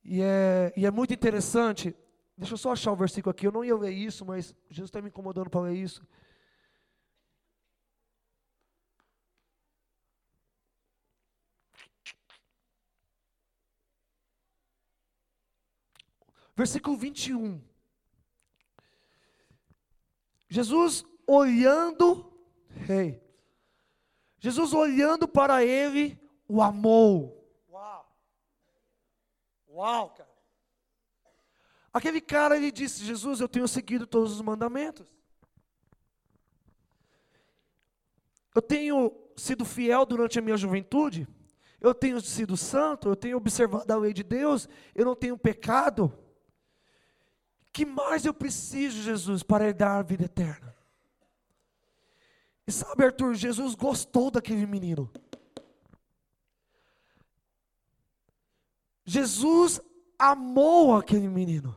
[0.05, 1.95] E é, e é muito interessante.
[2.37, 3.47] Deixa eu só achar o versículo aqui.
[3.47, 6.03] Eu não ia ler isso, mas Jesus está me incomodando para ler isso.
[16.57, 17.61] Versículo 21.
[20.49, 22.32] Jesus olhando,
[22.93, 23.23] rei,
[24.39, 27.49] Jesus olhando para ele, o amou.
[27.71, 28.17] Uau!
[29.69, 30.31] Uau, cara.
[31.93, 35.07] Aquele cara, ele disse: Jesus, eu tenho seguido todos os mandamentos.
[38.55, 41.27] Eu tenho sido fiel durante a minha juventude.
[41.81, 43.09] Eu tenho sido santo.
[43.09, 44.69] Eu tenho observado a lei de Deus.
[44.95, 46.13] Eu não tenho pecado
[47.73, 50.72] que mais eu preciso, Jesus, para herdar a vida eterna?
[52.73, 55.11] Sabe, Arthur, Jesus gostou daquele menino.
[59.05, 59.81] Jesus
[60.19, 61.77] amou aquele menino.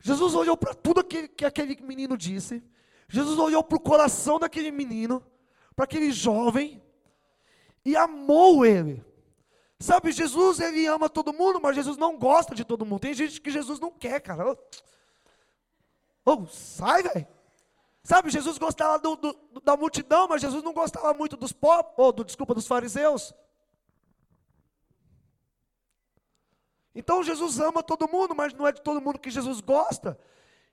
[0.00, 2.62] Jesus olhou para tudo aquele, que aquele menino disse.
[3.08, 5.22] Jesus olhou para o coração daquele menino,
[5.74, 6.82] para aquele jovem,
[7.84, 9.04] e amou ele.
[9.78, 13.00] Sabe, Jesus, ele ama todo mundo, mas Jesus não gosta de todo mundo.
[13.00, 14.58] Tem gente que Jesus não quer, cara.
[16.24, 17.35] Oh, sai, velho.
[18.06, 22.12] Sabe, Jesus gostava do, do, da multidão, mas Jesus não gostava muito dos pobres, ou
[22.12, 23.34] do, desculpa, dos fariseus.
[26.94, 30.16] Então Jesus ama todo mundo, mas não é de todo mundo que Jesus gosta.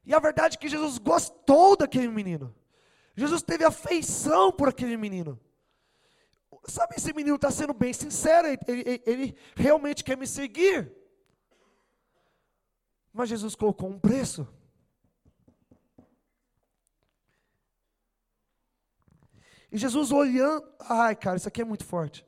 [0.06, 2.54] E a verdade é que Jesus gostou daquele menino.
[3.18, 5.40] Jesus teve afeição por aquele menino.
[6.68, 10.96] Sabe, esse menino está sendo bem sincero, ele, ele, ele realmente quer me seguir.
[13.12, 14.48] Mas Jesus colocou um preço.
[19.74, 22.24] E Jesus olhando, ai cara, isso aqui é muito forte.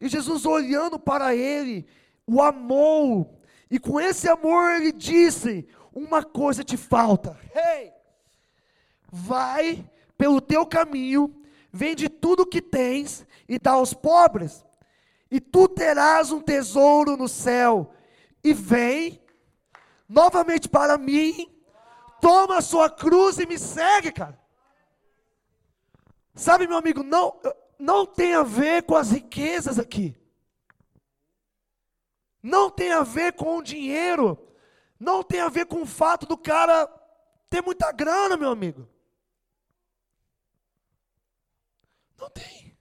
[0.00, 1.86] E Jesus, olhando para ele,
[2.26, 3.40] o amou.
[3.70, 7.38] E com esse amor ele disse: Uma coisa te falta.
[7.54, 7.92] Hey!
[9.10, 9.84] Vai
[10.16, 14.64] pelo teu caminho, vende tudo que tens e dá aos pobres,
[15.30, 17.92] e tu terás um tesouro no céu.
[18.42, 19.20] E vem
[20.08, 21.50] novamente para mim,
[22.20, 24.38] toma a sua cruz e me segue, cara.
[26.38, 27.36] Sabe, meu amigo, não,
[27.76, 30.16] não tem a ver com as riquezas aqui.
[32.40, 34.38] Não tem a ver com o dinheiro.
[35.00, 36.86] Não tem a ver com o fato do cara
[37.50, 38.88] ter muita grana, meu amigo.
[42.16, 42.78] Não tem.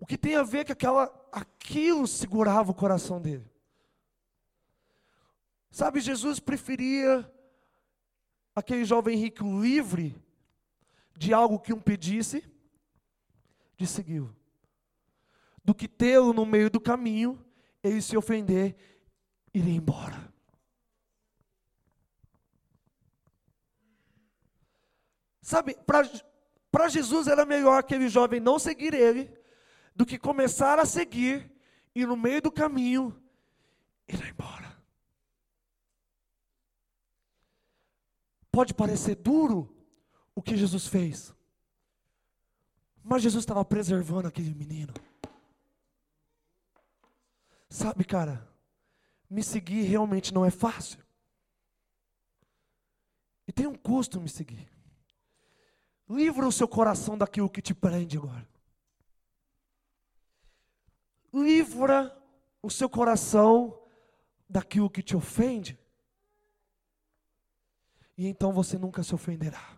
[0.00, 3.44] O que tem a ver é que aquela, aquilo segurava o coração dele.
[5.70, 7.30] Sabe, Jesus preferia
[8.54, 10.23] aquele jovem rico livre
[11.16, 12.44] de algo que um pedisse,
[13.76, 14.34] de segui-lo,
[15.64, 17.44] do que tê-lo no meio do caminho,
[17.82, 18.76] ele se ofender
[19.52, 20.32] ir embora.
[25.40, 25.76] Sabe,
[26.70, 29.30] para Jesus era melhor aquele jovem não seguir ele,
[29.94, 31.52] do que começar a seguir
[31.94, 33.22] e no meio do caminho
[34.08, 34.74] ir embora.
[38.50, 39.73] Pode parecer duro
[40.34, 41.34] o que Jesus fez,
[43.02, 44.92] mas Jesus estava preservando aquele menino.
[47.68, 48.48] Sabe, cara,
[49.28, 50.98] me seguir realmente não é fácil.
[53.46, 54.68] E tem um custo me seguir.
[56.08, 58.48] Livra o seu coração daquilo que te prende agora.
[61.32, 62.16] Livra
[62.62, 63.78] o seu coração
[64.48, 65.78] daquilo que te ofende.
[68.16, 69.73] E então você nunca se ofenderá.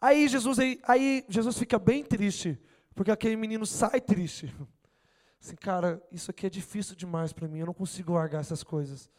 [0.00, 2.58] Aí Jesus, aí, aí Jesus fica bem triste,
[2.94, 4.54] porque aquele menino sai triste.
[5.40, 9.10] Assim, cara, isso aqui é difícil demais para mim, eu não consigo largar essas coisas.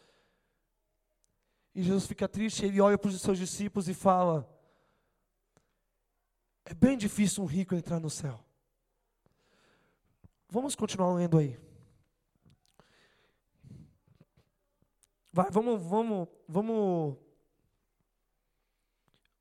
[1.74, 4.48] E Jesus fica triste, ele olha para os seus discípulos e fala:
[6.64, 8.44] É bem difícil um rico entrar no céu.
[10.50, 11.58] Vamos continuar lendo aí.
[15.32, 17.16] Vai, vamos, vamos, vamos.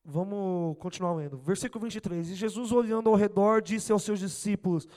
[0.09, 1.37] Vamos continuar lendo.
[1.37, 2.29] Versículo 23.
[2.29, 4.87] E Jesus, olhando ao redor, disse aos seus discípulos: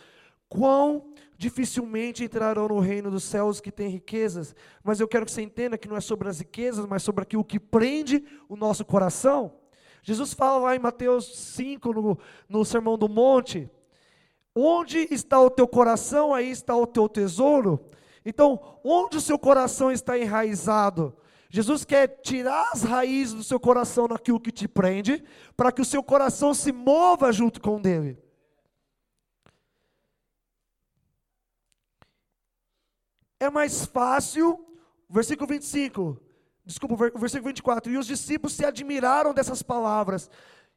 [0.48, 4.54] Quão dificilmente entrarão no reino dos céus que têm riquezas,
[4.84, 7.44] mas eu quero que você entenda que não é sobre as riquezas, mas sobre aquilo
[7.44, 9.52] que prende o nosso coração.
[10.00, 13.68] Jesus fala lá em Mateus 5, no, no Sermão do Monte:
[14.54, 17.84] Onde está o teu coração, aí está o teu tesouro.
[18.24, 21.16] Então, onde o seu coração está enraizado?
[21.50, 25.22] Jesus quer tirar as raízes do seu coração naquilo que te prende,
[25.56, 28.16] para que o seu coração se mova junto com dele.
[33.40, 34.64] É mais fácil,
[35.08, 36.22] versículo 25,
[36.64, 40.30] desculpa, versículo 24, e os discípulos se admiraram dessas palavras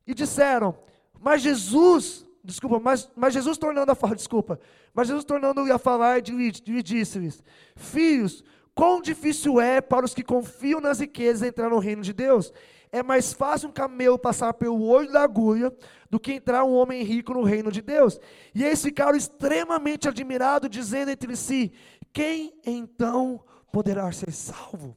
[0.08, 0.76] e disseram:
[1.20, 4.60] Mas Jesus, desculpa, mas, mas Jesus tornando a falar, desculpa,
[4.92, 7.44] mas Jesus tornando a falar, lhe disse-lhes:
[7.76, 8.44] Filhos,
[8.74, 12.52] quão difícil é para os que confiam nas riquezas entrar no reino de Deus.
[12.92, 15.76] É mais fácil um camelo passar pelo olho da agulha
[16.10, 18.20] do que entrar um homem rico no reino de Deus.
[18.54, 21.74] E eles ficaram extremamente admirados, dizendo entre si:
[22.14, 24.96] Quem então poderá ser salvo?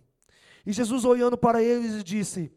[0.67, 2.53] E Jesus, olhando para eles, disse: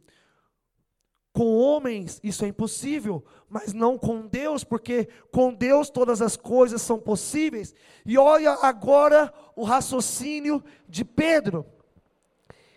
[1.32, 6.82] com homens isso é impossível, mas não com Deus, porque com Deus todas as coisas
[6.82, 7.74] são possíveis.
[8.06, 11.66] E olha agora o raciocínio de Pedro.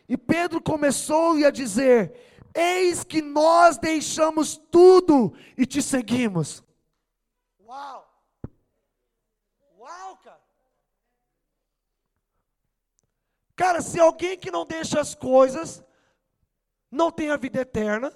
[0.08, 2.14] E Pedro começou a dizer:
[2.54, 6.62] Eis que nós deixamos tudo e te seguimos.
[7.64, 8.08] Uau!
[9.78, 10.40] Uau, cara!
[13.56, 15.82] Cara, se alguém que não deixa as coisas
[16.90, 18.12] não tem a vida eterna,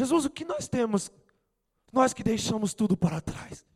[0.00, 1.12] Jesus, o que nós temos?
[1.92, 3.66] Nós que deixamos tudo para trás.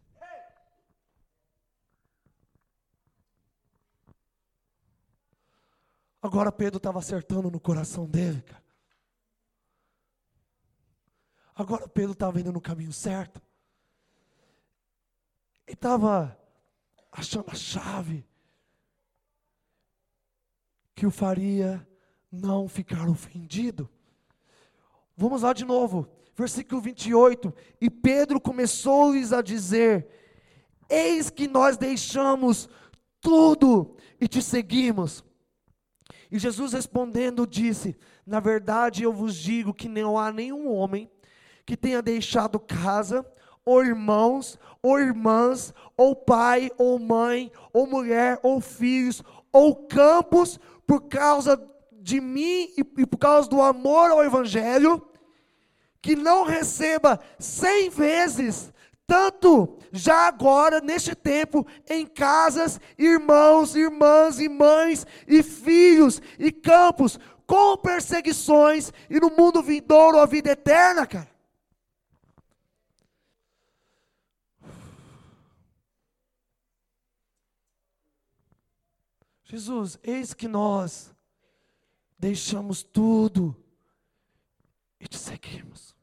[6.23, 8.65] Agora Pedro estava acertando no coração dele, cara.
[11.55, 13.43] Agora Pedro estava indo no caminho certo.
[15.67, 16.41] Ele estava
[17.13, 18.27] achando a chave
[20.95, 21.87] que o faria
[22.33, 23.91] não ficar ofendido.
[25.17, 27.55] Vamos lá de novo, versículo 28.
[27.81, 30.09] E Pedro começou-lhes a dizer:
[30.89, 32.69] Eis que nós deixamos
[33.21, 35.25] tudo e te seguimos.
[36.31, 37.97] E Jesus respondendo disse:
[38.27, 41.09] Na verdade eu vos digo que não há nenhum homem
[41.65, 43.25] que tenha deixado casa,
[43.65, 51.03] ou irmãos, ou irmãs, ou pai, ou mãe, ou mulher, ou filhos, ou campos, por
[51.03, 51.57] causa
[52.05, 55.03] de mim e, e por causa do amor ao Evangelho,
[56.03, 58.71] que não receba cem vezes
[59.07, 67.19] tanto já agora, neste tempo, em casas, irmãos, irmãs e mães, e filhos, e campos,
[67.47, 71.29] com perseguições, e no mundo vindouro a vida eterna, cara.
[79.45, 81.14] Jesus, eis que nós
[82.25, 83.55] deixamos tudo
[84.99, 85.95] e te seguimos.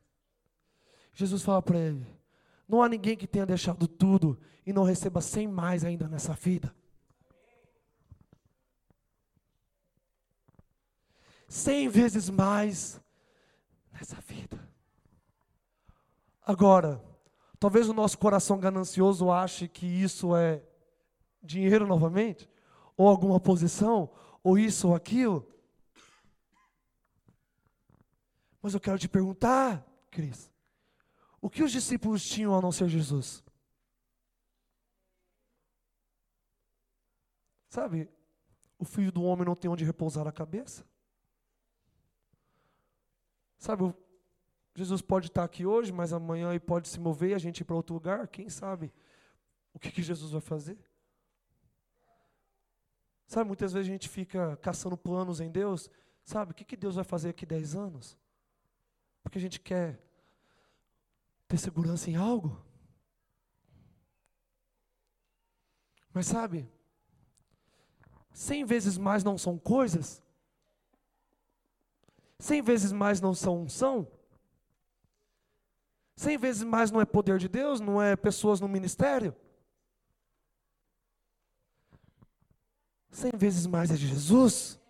[1.15, 2.05] Jesus fala para ele:
[2.67, 6.76] não há ninguém que tenha deixado tudo e não receba cem mais ainda nessa vida.
[11.47, 13.01] Cem vezes mais
[13.91, 14.69] nessa vida.
[16.45, 17.03] Agora,
[17.59, 20.61] talvez o nosso coração ganancioso ache que isso é
[21.41, 22.47] dinheiro novamente,
[22.95, 24.07] ou alguma posição,
[24.43, 25.51] ou isso ou aquilo.
[28.62, 30.51] Mas eu quero te perguntar, Cris,
[31.41, 33.43] o que os discípulos tinham a não ser Jesus?
[37.68, 38.09] Sabe,
[38.78, 40.86] o filho do homem não tem onde repousar a cabeça.
[43.57, 43.93] Sabe,
[44.76, 47.64] Jesus pode estar aqui hoje, mas amanhã ele pode se mover e a gente ir
[47.64, 48.28] para outro lugar.
[48.28, 48.93] Quem sabe
[49.74, 50.78] o que, que Jesus vai fazer?
[53.26, 55.89] Sabe, muitas vezes a gente fica caçando planos em Deus.
[56.24, 58.18] Sabe, o que, que Deus vai fazer aqui 10 anos?
[59.24, 59.99] Porque a gente quer
[61.47, 62.63] ter segurança em algo.
[66.13, 66.69] Mas sabe,
[68.34, 70.22] cem vezes mais não são coisas,
[72.38, 74.05] cem vezes mais não são unção,
[76.17, 79.34] cem vezes mais não é poder de Deus, não é pessoas no ministério.
[83.09, 84.80] Cem vezes mais é de Jesus.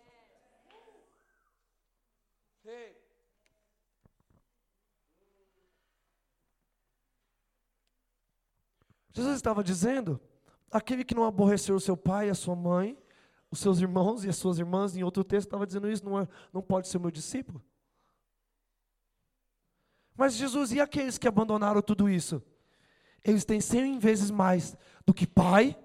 [9.13, 10.19] Jesus estava dizendo:
[10.71, 12.97] aquele que não aborreceu o seu pai a sua mãe,
[13.49, 16.27] os seus irmãos e as suas irmãs, em outro texto estava dizendo isso, não, é,
[16.53, 17.61] não pode ser meu discípulo.
[20.15, 22.41] Mas Jesus, e aqueles que abandonaram tudo isso?
[23.23, 25.77] Eles têm cem vezes mais do que pai.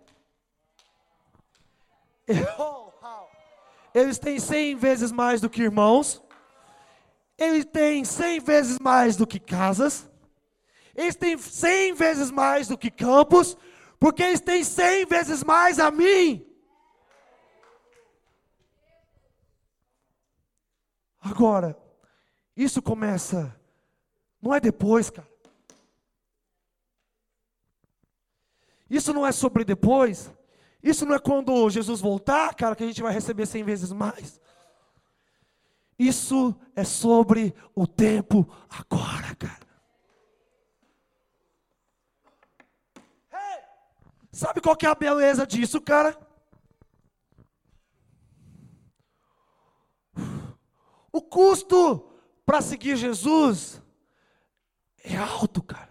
[3.94, 6.22] Eles têm cem vezes mais do que irmãos.
[7.38, 10.10] Eles têm cem vezes mais do que casas.
[10.97, 13.57] Eles têm cem vezes mais do que campos,
[14.01, 16.44] porque eles têm cem vezes mais a mim.
[21.20, 21.76] Agora,
[22.57, 23.55] isso começa,
[24.40, 25.28] não é depois, cara.
[28.88, 30.32] Isso não é sobre depois.
[30.82, 34.40] Isso não é quando Jesus voltar, cara, que a gente vai receber cem vezes mais.
[35.99, 39.65] Isso é sobre o tempo agora, cara.
[44.37, 46.14] Sabe qual que é a beleza disso, cara?
[51.11, 52.07] O custo
[52.45, 53.80] para seguir Jesus
[55.03, 55.89] é alto, cara.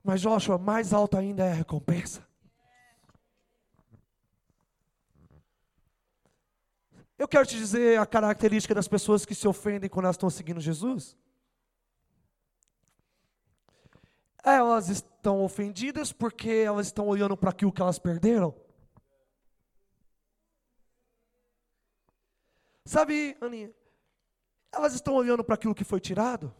[0.00, 2.24] Mas Joshua, mais alto ainda é a recompensa.
[7.18, 10.60] Eu quero te dizer a característica das pessoas que se ofendem quando elas estão seguindo
[10.60, 11.16] Jesus.
[14.42, 18.54] Elas estão ofendidas porque elas estão olhando para aquilo que elas perderam.
[22.84, 23.72] Sabe, Aninha,
[24.72, 26.54] elas estão olhando para aquilo que foi tirado.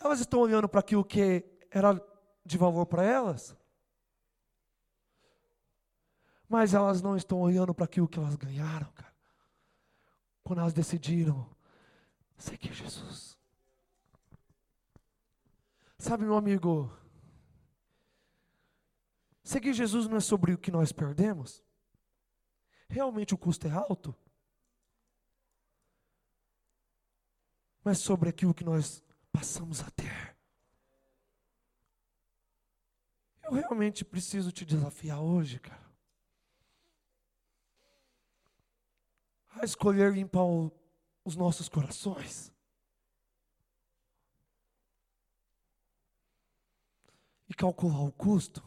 [0.00, 2.00] Elas estão olhando para aquilo que era
[2.44, 3.56] de valor para elas.
[6.48, 9.05] Mas elas não estão olhando para aquilo que elas ganharam, cara
[10.46, 11.44] quando elas decidiram
[12.38, 13.36] seguir Jesus.
[15.98, 16.88] Sabe, meu amigo,
[19.42, 21.64] seguir Jesus não é sobre o que nós perdemos?
[22.88, 24.14] Realmente o custo é alto?
[27.82, 30.36] Mas sobre aquilo que nós passamos a ter.
[33.42, 35.85] Eu realmente preciso te desafiar hoje, cara.
[39.60, 40.72] A escolher limpar o,
[41.24, 42.52] os nossos corações.
[47.48, 48.62] E calcular o custo.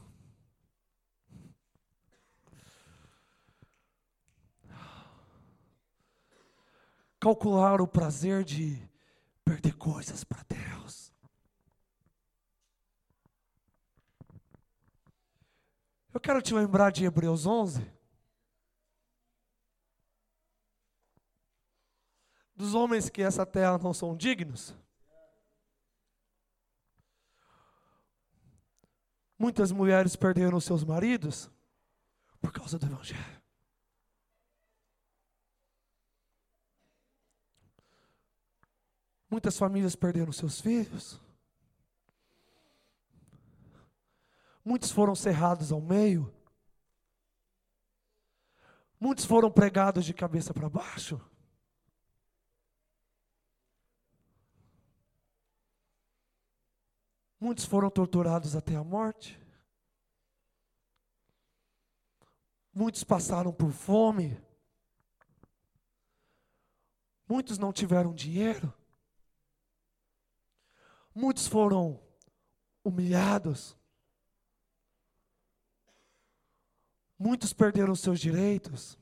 [7.20, 8.82] calcular o prazer de
[9.44, 11.14] perder coisas para Deus.
[16.14, 17.99] Eu quero te lembrar de Hebreus 11.
[22.60, 24.76] Dos homens que essa terra não são dignos.
[29.38, 31.50] Muitas mulheres perderam seus maridos
[32.42, 33.42] por causa do Evangelho.
[39.30, 41.18] Muitas famílias perderam seus filhos.
[44.66, 46.30] Muitos foram cerrados ao meio.
[49.00, 51.22] Muitos foram pregados de cabeça para baixo.
[57.40, 59.40] Muitos foram torturados até a morte.
[62.74, 64.38] Muitos passaram por fome.
[67.28, 68.74] Muitos não tiveram dinheiro.
[71.16, 72.02] Muitos foram
[72.84, 73.78] humilhados.
[77.18, 78.98] Muitos perderam seus direitos.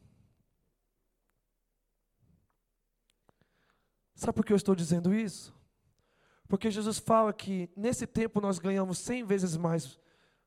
[4.13, 5.56] Sabe por que eu estou dizendo isso?
[6.47, 9.99] Porque Jesus fala que nesse tempo nós ganhamos cem vezes mais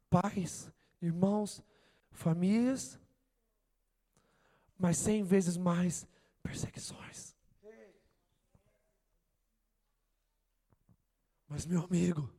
[0.09, 1.62] pais, irmãos,
[2.11, 2.98] famílias,
[4.78, 6.07] mas cem vezes mais
[6.42, 7.36] perseguições.
[11.46, 12.32] Mas, meu amigo,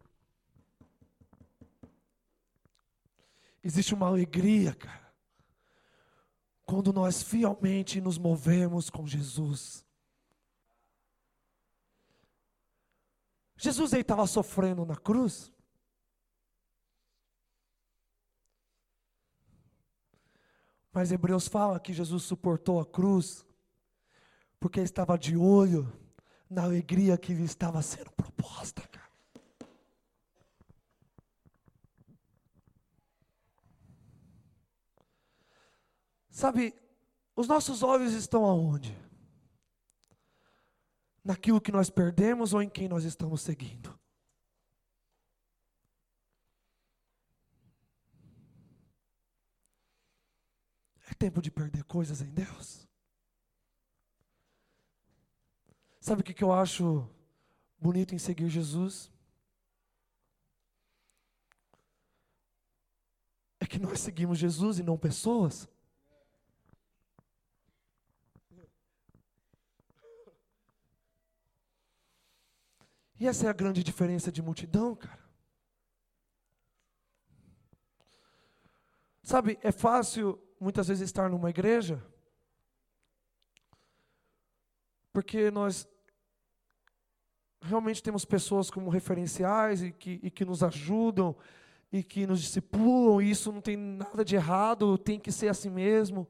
[3.61, 5.13] existe uma alegria, cara,
[6.65, 9.85] quando nós fielmente nos movemos com Jesus.
[13.61, 15.51] Jesus estava sofrendo na cruz.
[20.91, 23.45] Mas Hebreus fala que Jesus suportou a cruz
[24.59, 25.93] porque estava de olho
[26.49, 28.81] na alegria que lhe estava sendo proposta.
[36.31, 36.73] Sabe,
[37.35, 38.97] os nossos olhos estão aonde?
[41.23, 43.99] Naquilo que nós perdemos ou em quem nós estamos seguindo?
[51.09, 52.87] É tempo de perder coisas em Deus.
[55.99, 57.07] Sabe o que, eu acho
[57.79, 59.11] bonito em seguir Jesus?
[63.59, 65.69] É que nós seguimos Jesus e não pessoas.
[73.21, 75.23] E essa é a grande diferença de multidão, cara.
[79.21, 82.03] Sabe, é fácil muitas vezes estar numa igreja,
[85.13, 85.87] porque nós
[87.61, 91.35] realmente temos pessoas como referenciais e que, e que nos ajudam
[91.91, 95.69] e que nos discipulam, e isso não tem nada de errado, tem que ser assim
[95.69, 96.27] mesmo.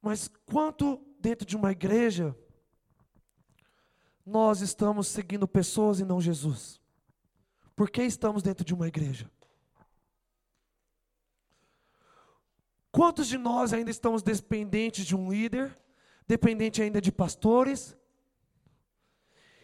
[0.00, 2.36] Mas quanto dentro de uma igreja,
[4.24, 6.80] nós estamos seguindo pessoas e não Jesus?
[7.74, 9.30] Por que estamos dentro de uma igreja?
[12.90, 15.76] Quantos de nós ainda estamos dependentes de um líder,
[16.26, 17.96] dependente ainda de pastores?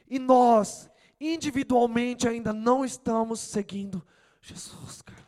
[0.08, 0.88] E nós,
[1.20, 4.06] individualmente, ainda não estamos seguindo
[4.40, 5.24] Jesus, cara.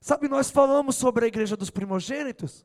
[0.00, 2.64] Sabe, nós falamos sobre a igreja dos primogênitos,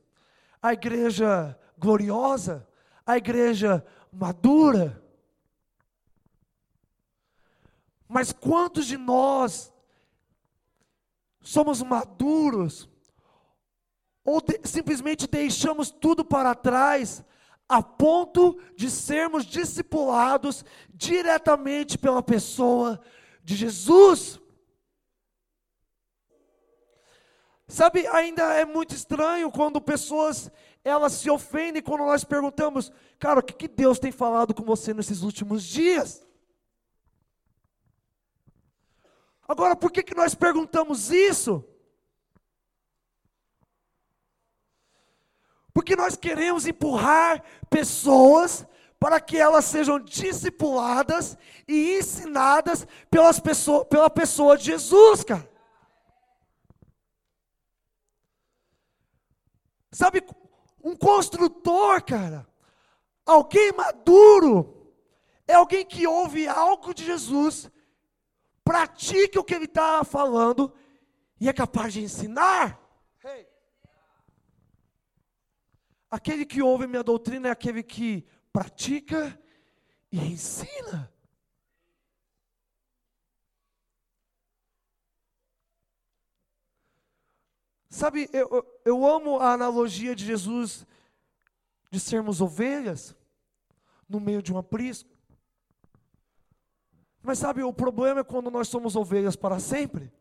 [0.62, 2.66] a igreja gloriosa,
[3.04, 5.02] a igreja madura.
[8.06, 9.72] Mas quantos de nós
[11.40, 12.88] somos maduros
[14.24, 17.24] ou de, simplesmente deixamos tudo para trás
[17.68, 23.00] a ponto de sermos discipulados diretamente pela pessoa
[23.42, 24.41] de Jesus?
[27.72, 30.52] Sabe, ainda é muito estranho quando pessoas
[30.84, 34.92] elas se ofendem quando nós perguntamos, cara, o que, que Deus tem falado com você
[34.92, 36.22] nesses últimos dias?
[39.48, 41.64] Agora, por que, que nós perguntamos isso?
[45.72, 48.66] Porque nós queremos empurrar pessoas
[49.00, 55.51] para que elas sejam discipuladas e ensinadas pelas pessoas, pela pessoa de Jesus, cara.
[59.92, 60.24] Sabe,
[60.82, 62.48] um construtor, cara,
[63.26, 64.90] alguém maduro,
[65.46, 67.70] é alguém que ouve algo de Jesus,
[68.64, 70.72] pratica o que ele está falando
[71.38, 72.80] e é capaz de ensinar.
[76.10, 79.38] Aquele que ouve minha doutrina é aquele que pratica
[80.10, 81.10] e ensina.
[87.88, 90.86] Sabe, eu, eu amo a analogia de Jesus
[91.90, 93.14] de sermos ovelhas
[94.08, 95.10] no meio de um aprisco.
[97.22, 100.12] Mas sabe, o problema é quando nós somos ovelhas para sempre.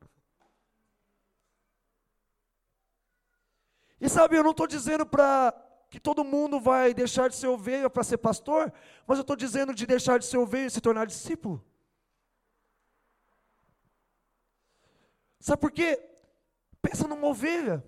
[3.99, 5.53] E sabe, eu não estou dizendo para
[5.89, 8.71] que todo mundo vai deixar de ser ovelha para ser pastor,
[9.05, 11.63] mas eu estou dizendo de deixar de ser ovelha e se tornar discípulo.
[15.39, 16.01] Sabe por quê?
[16.81, 17.83] Pensa numa ovelha.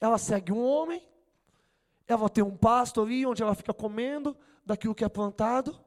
[0.00, 1.06] Ela segue um homem,
[2.08, 5.78] ela tem um pasto ali onde ela fica comendo daquilo que é plantado.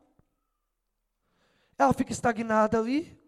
[1.77, 3.19] Ela fica estagnada ali.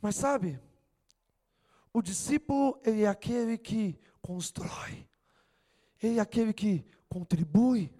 [0.00, 0.60] Mas sabe,
[1.90, 5.08] o discípulo, ele é aquele que constrói,
[6.02, 7.90] ele é aquele que contribui,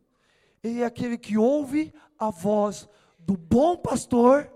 [0.63, 2.87] ele é aquele que ouve a voz
[3.19, 4.53] do bom pastor,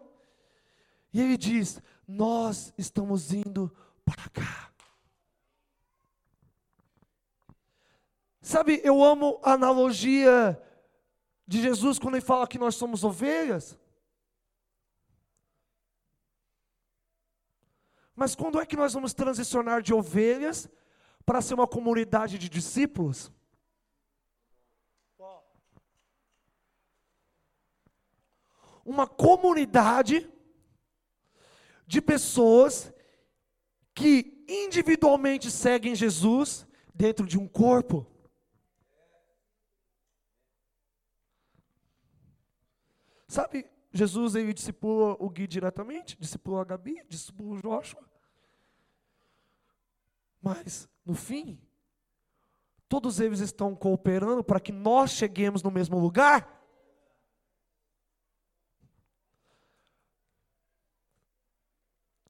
[1.10, 3.87] e ele diz: Nós estamos indo para
[4.30, 4.72] cá.
[8.40, 10.58] Sabe, eu amo a analogia
[11.46, 13.78] de Jesus quando ele fala que nós somos ovelhas.
[18.16, 20.68] Mas quando é que nós vamos transicionar de ovelhas
[21.24, 23.30] para ser uma comunidade de discípulos?
[28.84, 30.26] Uma comunidade
[31.86, 32.92] de pessoas
[33.98, 38.06] que individualmente seguem Jesus dentro de um corpo.
[43.26, 48.08] Sabe, Jesus ele discipula o Gui diretamente, discipulou a Gabi, discipulou o Joshua.
[50.40, 51.60] Mas, no fim,
[52.88, 56.57] todos eles estão cooperando para que nós cheguemos no mesmo lugar.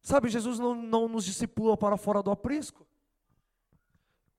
[0.08, 2.86] Sabe, Jesus não, não nos discipula para fora do aprisco.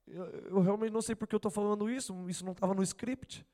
[0.07, 3.45] Eu, eu realmente não sei porque eu estou falando isso, isso não estava no script.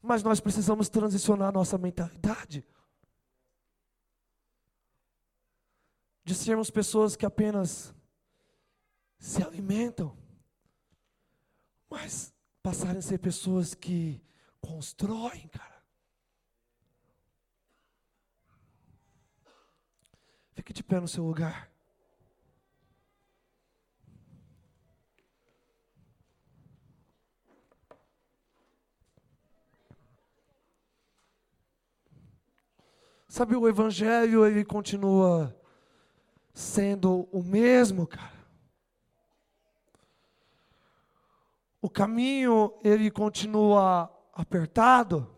[0.00, 2.64] Mas nós precisamos transicionar nossa mentalidade.
[6.24, 7.94] De sermos pessoas que apenas
[9.18, 10.16] se alimentam,
[11.90, 12.32] mas
[12.62, 14.18] passarem a ser pessoas que
[14.62, 15.73] constroem, cara.
[20.54, 21.70] Fique de pé no seu lugar.
[33.28, 35.60] Sabe, o Evangelho, ele continua
[36.52, 38.32] sendo o mesmo, cara.
[41.82, 45.28] O caminho, ele continua apertado.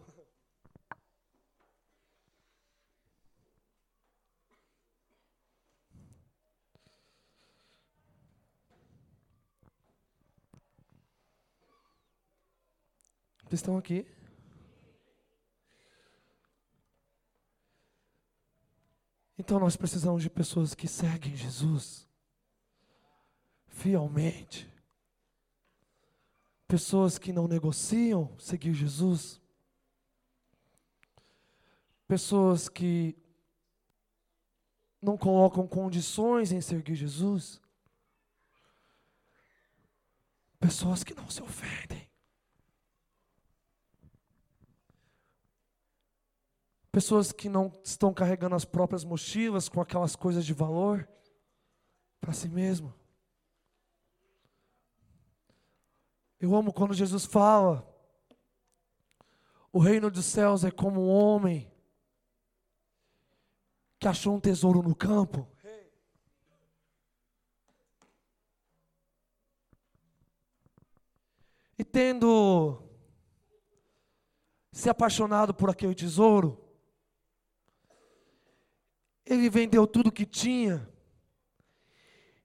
[13.47, 14.05] Vocês estão aqui?
[19.39, 22.09] Então nós precisamos de pessoas que seguem Jesus
[23.69, 24.69] fielmente.
[26.67, 29.41] Pessoas que não negociam seguir Jesus.
[32.09, 33.17] Pessoas que
[35.01, 37.61] não colocam condições em seguir Jesus.
[40.59, 42.09] Pessoas que não se ofendem.
[46.97, 51.07] Pessoas que não estão carregando as próprias mochilas com aquelas coisas de valor
[52.19, 52.95] para si mesmo.
[56.41, 57.87] Eu amo quando Jesus fala:
[59.71, 61.71] o reino dos céus é como um homem
[63.99, 65.47] que achou um tesouro no campo.
[71.79, 72.83] E tendo
[74.73, 76.63] se apaixonado por aquele tesouro,
[79.27, 80.89] ele vendeu tudo que tinha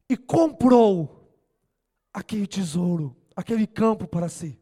[0.09, 1.31] e comprou
[2.11, 4.59] aquele tesouro, aquele campo para si.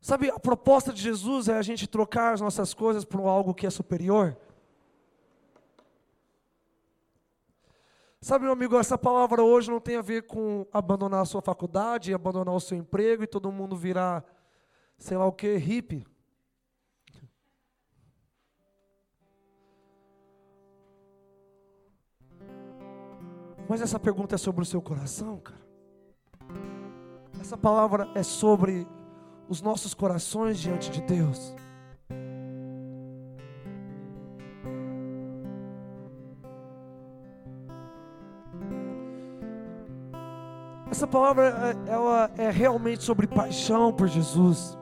[0.00, 3.66] Sabe, a proposta de Jesus é a gente trocar as nossas coisas por algo que
[3.66, 4.38] é superior.
[8.20, 12.12] Sabe, meu amigo, essa palavra hoje não tem a ver com abandonar a sua faculdade,
[12.12, 14.24] abandonar o seu emprego e todo mundo virar,
[14.98, 16.04] sei lá o que, hippie.
[23.68, 25.60] Mas essa pergunta é sobre o seu coração, cara.
[27.40, 28.86] Essa palavra é sobre
[29.48, 31.54] os nossos corações diante de Deus.
[40.98, 44.76] Essa palavra é, ela é realmente sobre paixão por Jesus.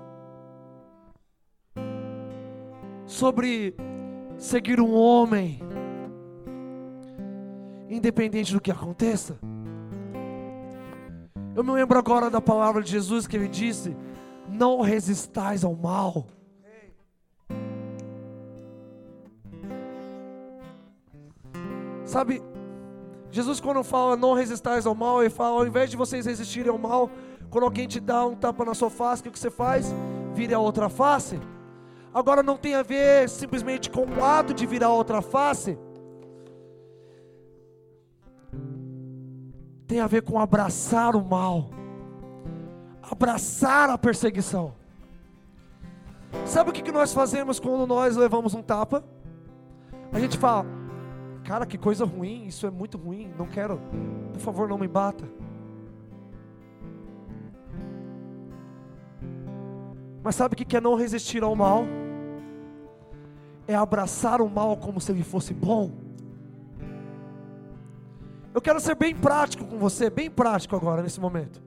[3.05, 3.77] Sobre
[4.39, 5.61] seguir um homem
[7.91, 9.39] independente do que aconteça.
[11.55, 13.95] Eu me lembro agora da palavra de Jesus que ele disse:
[14.49, 16.29] Não resistais ao mal.
[22.07, 22.43] Sabe,
[23.37, 26.79] Jesus quando fala não resistais ao mal, ele fala, ao invés de vocês resistirem ao
[26.79, 27.11] mal,
[27.51, 29.95] quando alguém te dá um tapa na sua face, o que você faz?
[30.33, 31.39] Vire a outra face.
[32.15, 35.79] Agora não tem a ver simplesmente com o ato de virar a outra face,
[39.87, 41.69] tem a ver com abraçar o mal,
[43.03, 44.73] abraçar a perseguição.
[46.47, 49.05] Sabe o que nós fazemos quando nós levamos um tapa?
[50.11, 50.65] A gente fala,
[51.47, 53.81] cara, que coisa ruim, isso é muito ruim, não quero,
[54.33, 55.25] por favor, não me bata.
[60.25, 61.85] Mas sabe o que é não resistir ao mal?
[63.69, 65.93] É abraçar o mal como se ele fosse bom.
[68.53, 71.63] Eu quero ser bem prático com você, bem prático agora, nesse momento.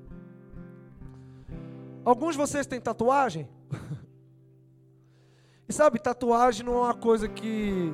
[2.04, 3.48] Alguns de vocês têm tatuagem?
[5.70, 7.94] e sabe, tatuagem não é uma coisa que.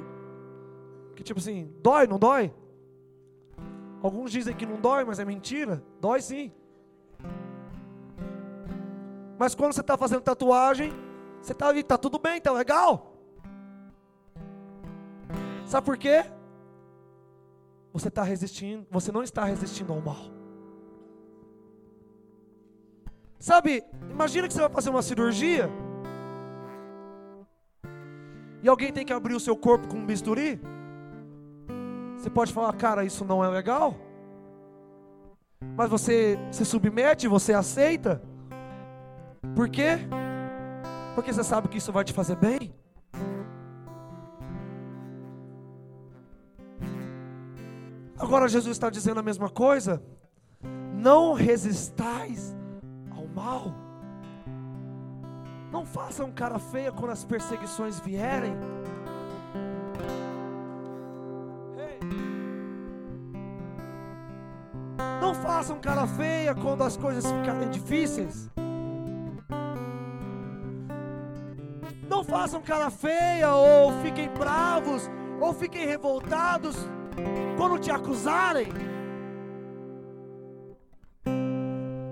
[1.15, 2.53] Que tipo assim, dói, não dói?
[4.01, 5.83] Alguns dizem que não dói, mas é mentira.
[5.99, 6.51] Dói sim.
[9.37, 10.91] Mas quando você está fazendo tatuagem,
[11.41, 13.13] você está ali, está tudo bem, está legal.
[15.65, 16.23] Sabe por quê?
[17.95, 20.29] você está resistindo, você não está resistindo ao mal.
[23.39, 25.69] Sabe, imagina que você vai fazer uma cirurgia
[28.61, 30.59] e alguém tem que abrir o seu corpo com um bisturi.
[32.25, 33.93] Você pode falar, cara, isso não é legal.
[35.77, 38.19] Mas você se submete, você aceita.
[39.55, 39.99] Por quê?
[41.13, 42.73] Porque você sabe que isso vai te fazer bem.
[48.17, 50.01] Agora Jesus está dizendo a mesma coisa.
[50.95, 52.55] Não resistais
[53.15, 53.71] ao mal.
[55.71, 58.57] Não façam cara feia quando as perseguições vierem.
[65.35, 68.49] Façam cara feia quando as coisas ficarem difíceis.
[72.09, 75.09] Não façam cara feia ou fiquem bravos
[75.39, 76.75] ou fiquem revoltados
[77.57, 78.67] quando te acusarem.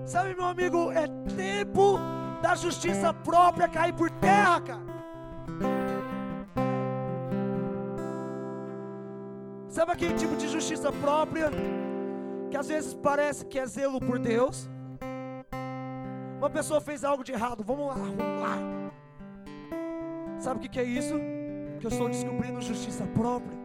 [0.04, 1.98] Sabe, meu amigo, é tempo
[2.42, 4.94] da justiça própria cair por terra, cara.
[9.68, 11.50] Sabe aquele tipo de justiça própria
[12.54, 14.70] que às vezes parece que é zelo por Deus?
[16.38, 18.56] Uma pessoa fez algo de errado, vamos lá, vamos lá.
[20.38, 21.14] Sabe o que, é isso?
[21.80, 23.58] Que eu estou descobrindo justiça própria.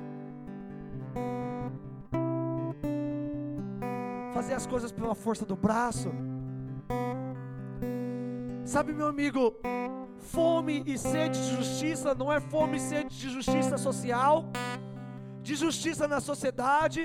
[4.34, 6.12] fazer as coisas pela força do braço.
[8.66, 9.54] Sabe, meu amigo,
[10.18, 14.46] fome e sede de justiça não é fome e sede de justiça social,
[15.44, 17.04] de justiça na sociedade.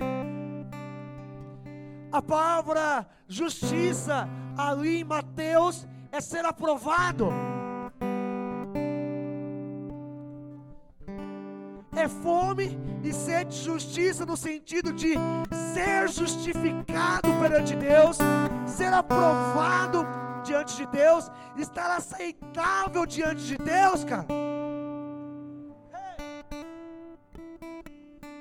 [2.15, 7.29] A palavra justiça ali em Mateus é ser aprovado.
[11.97, 15.15] É fome e sede de justiça no sentido de
[15.73, 18.17] ser justificado perante Deus,
[18.65, 20.07] ser aprovado
[20.45, 24.54] diante de Deus, estar aceitável diante de Deus, cara.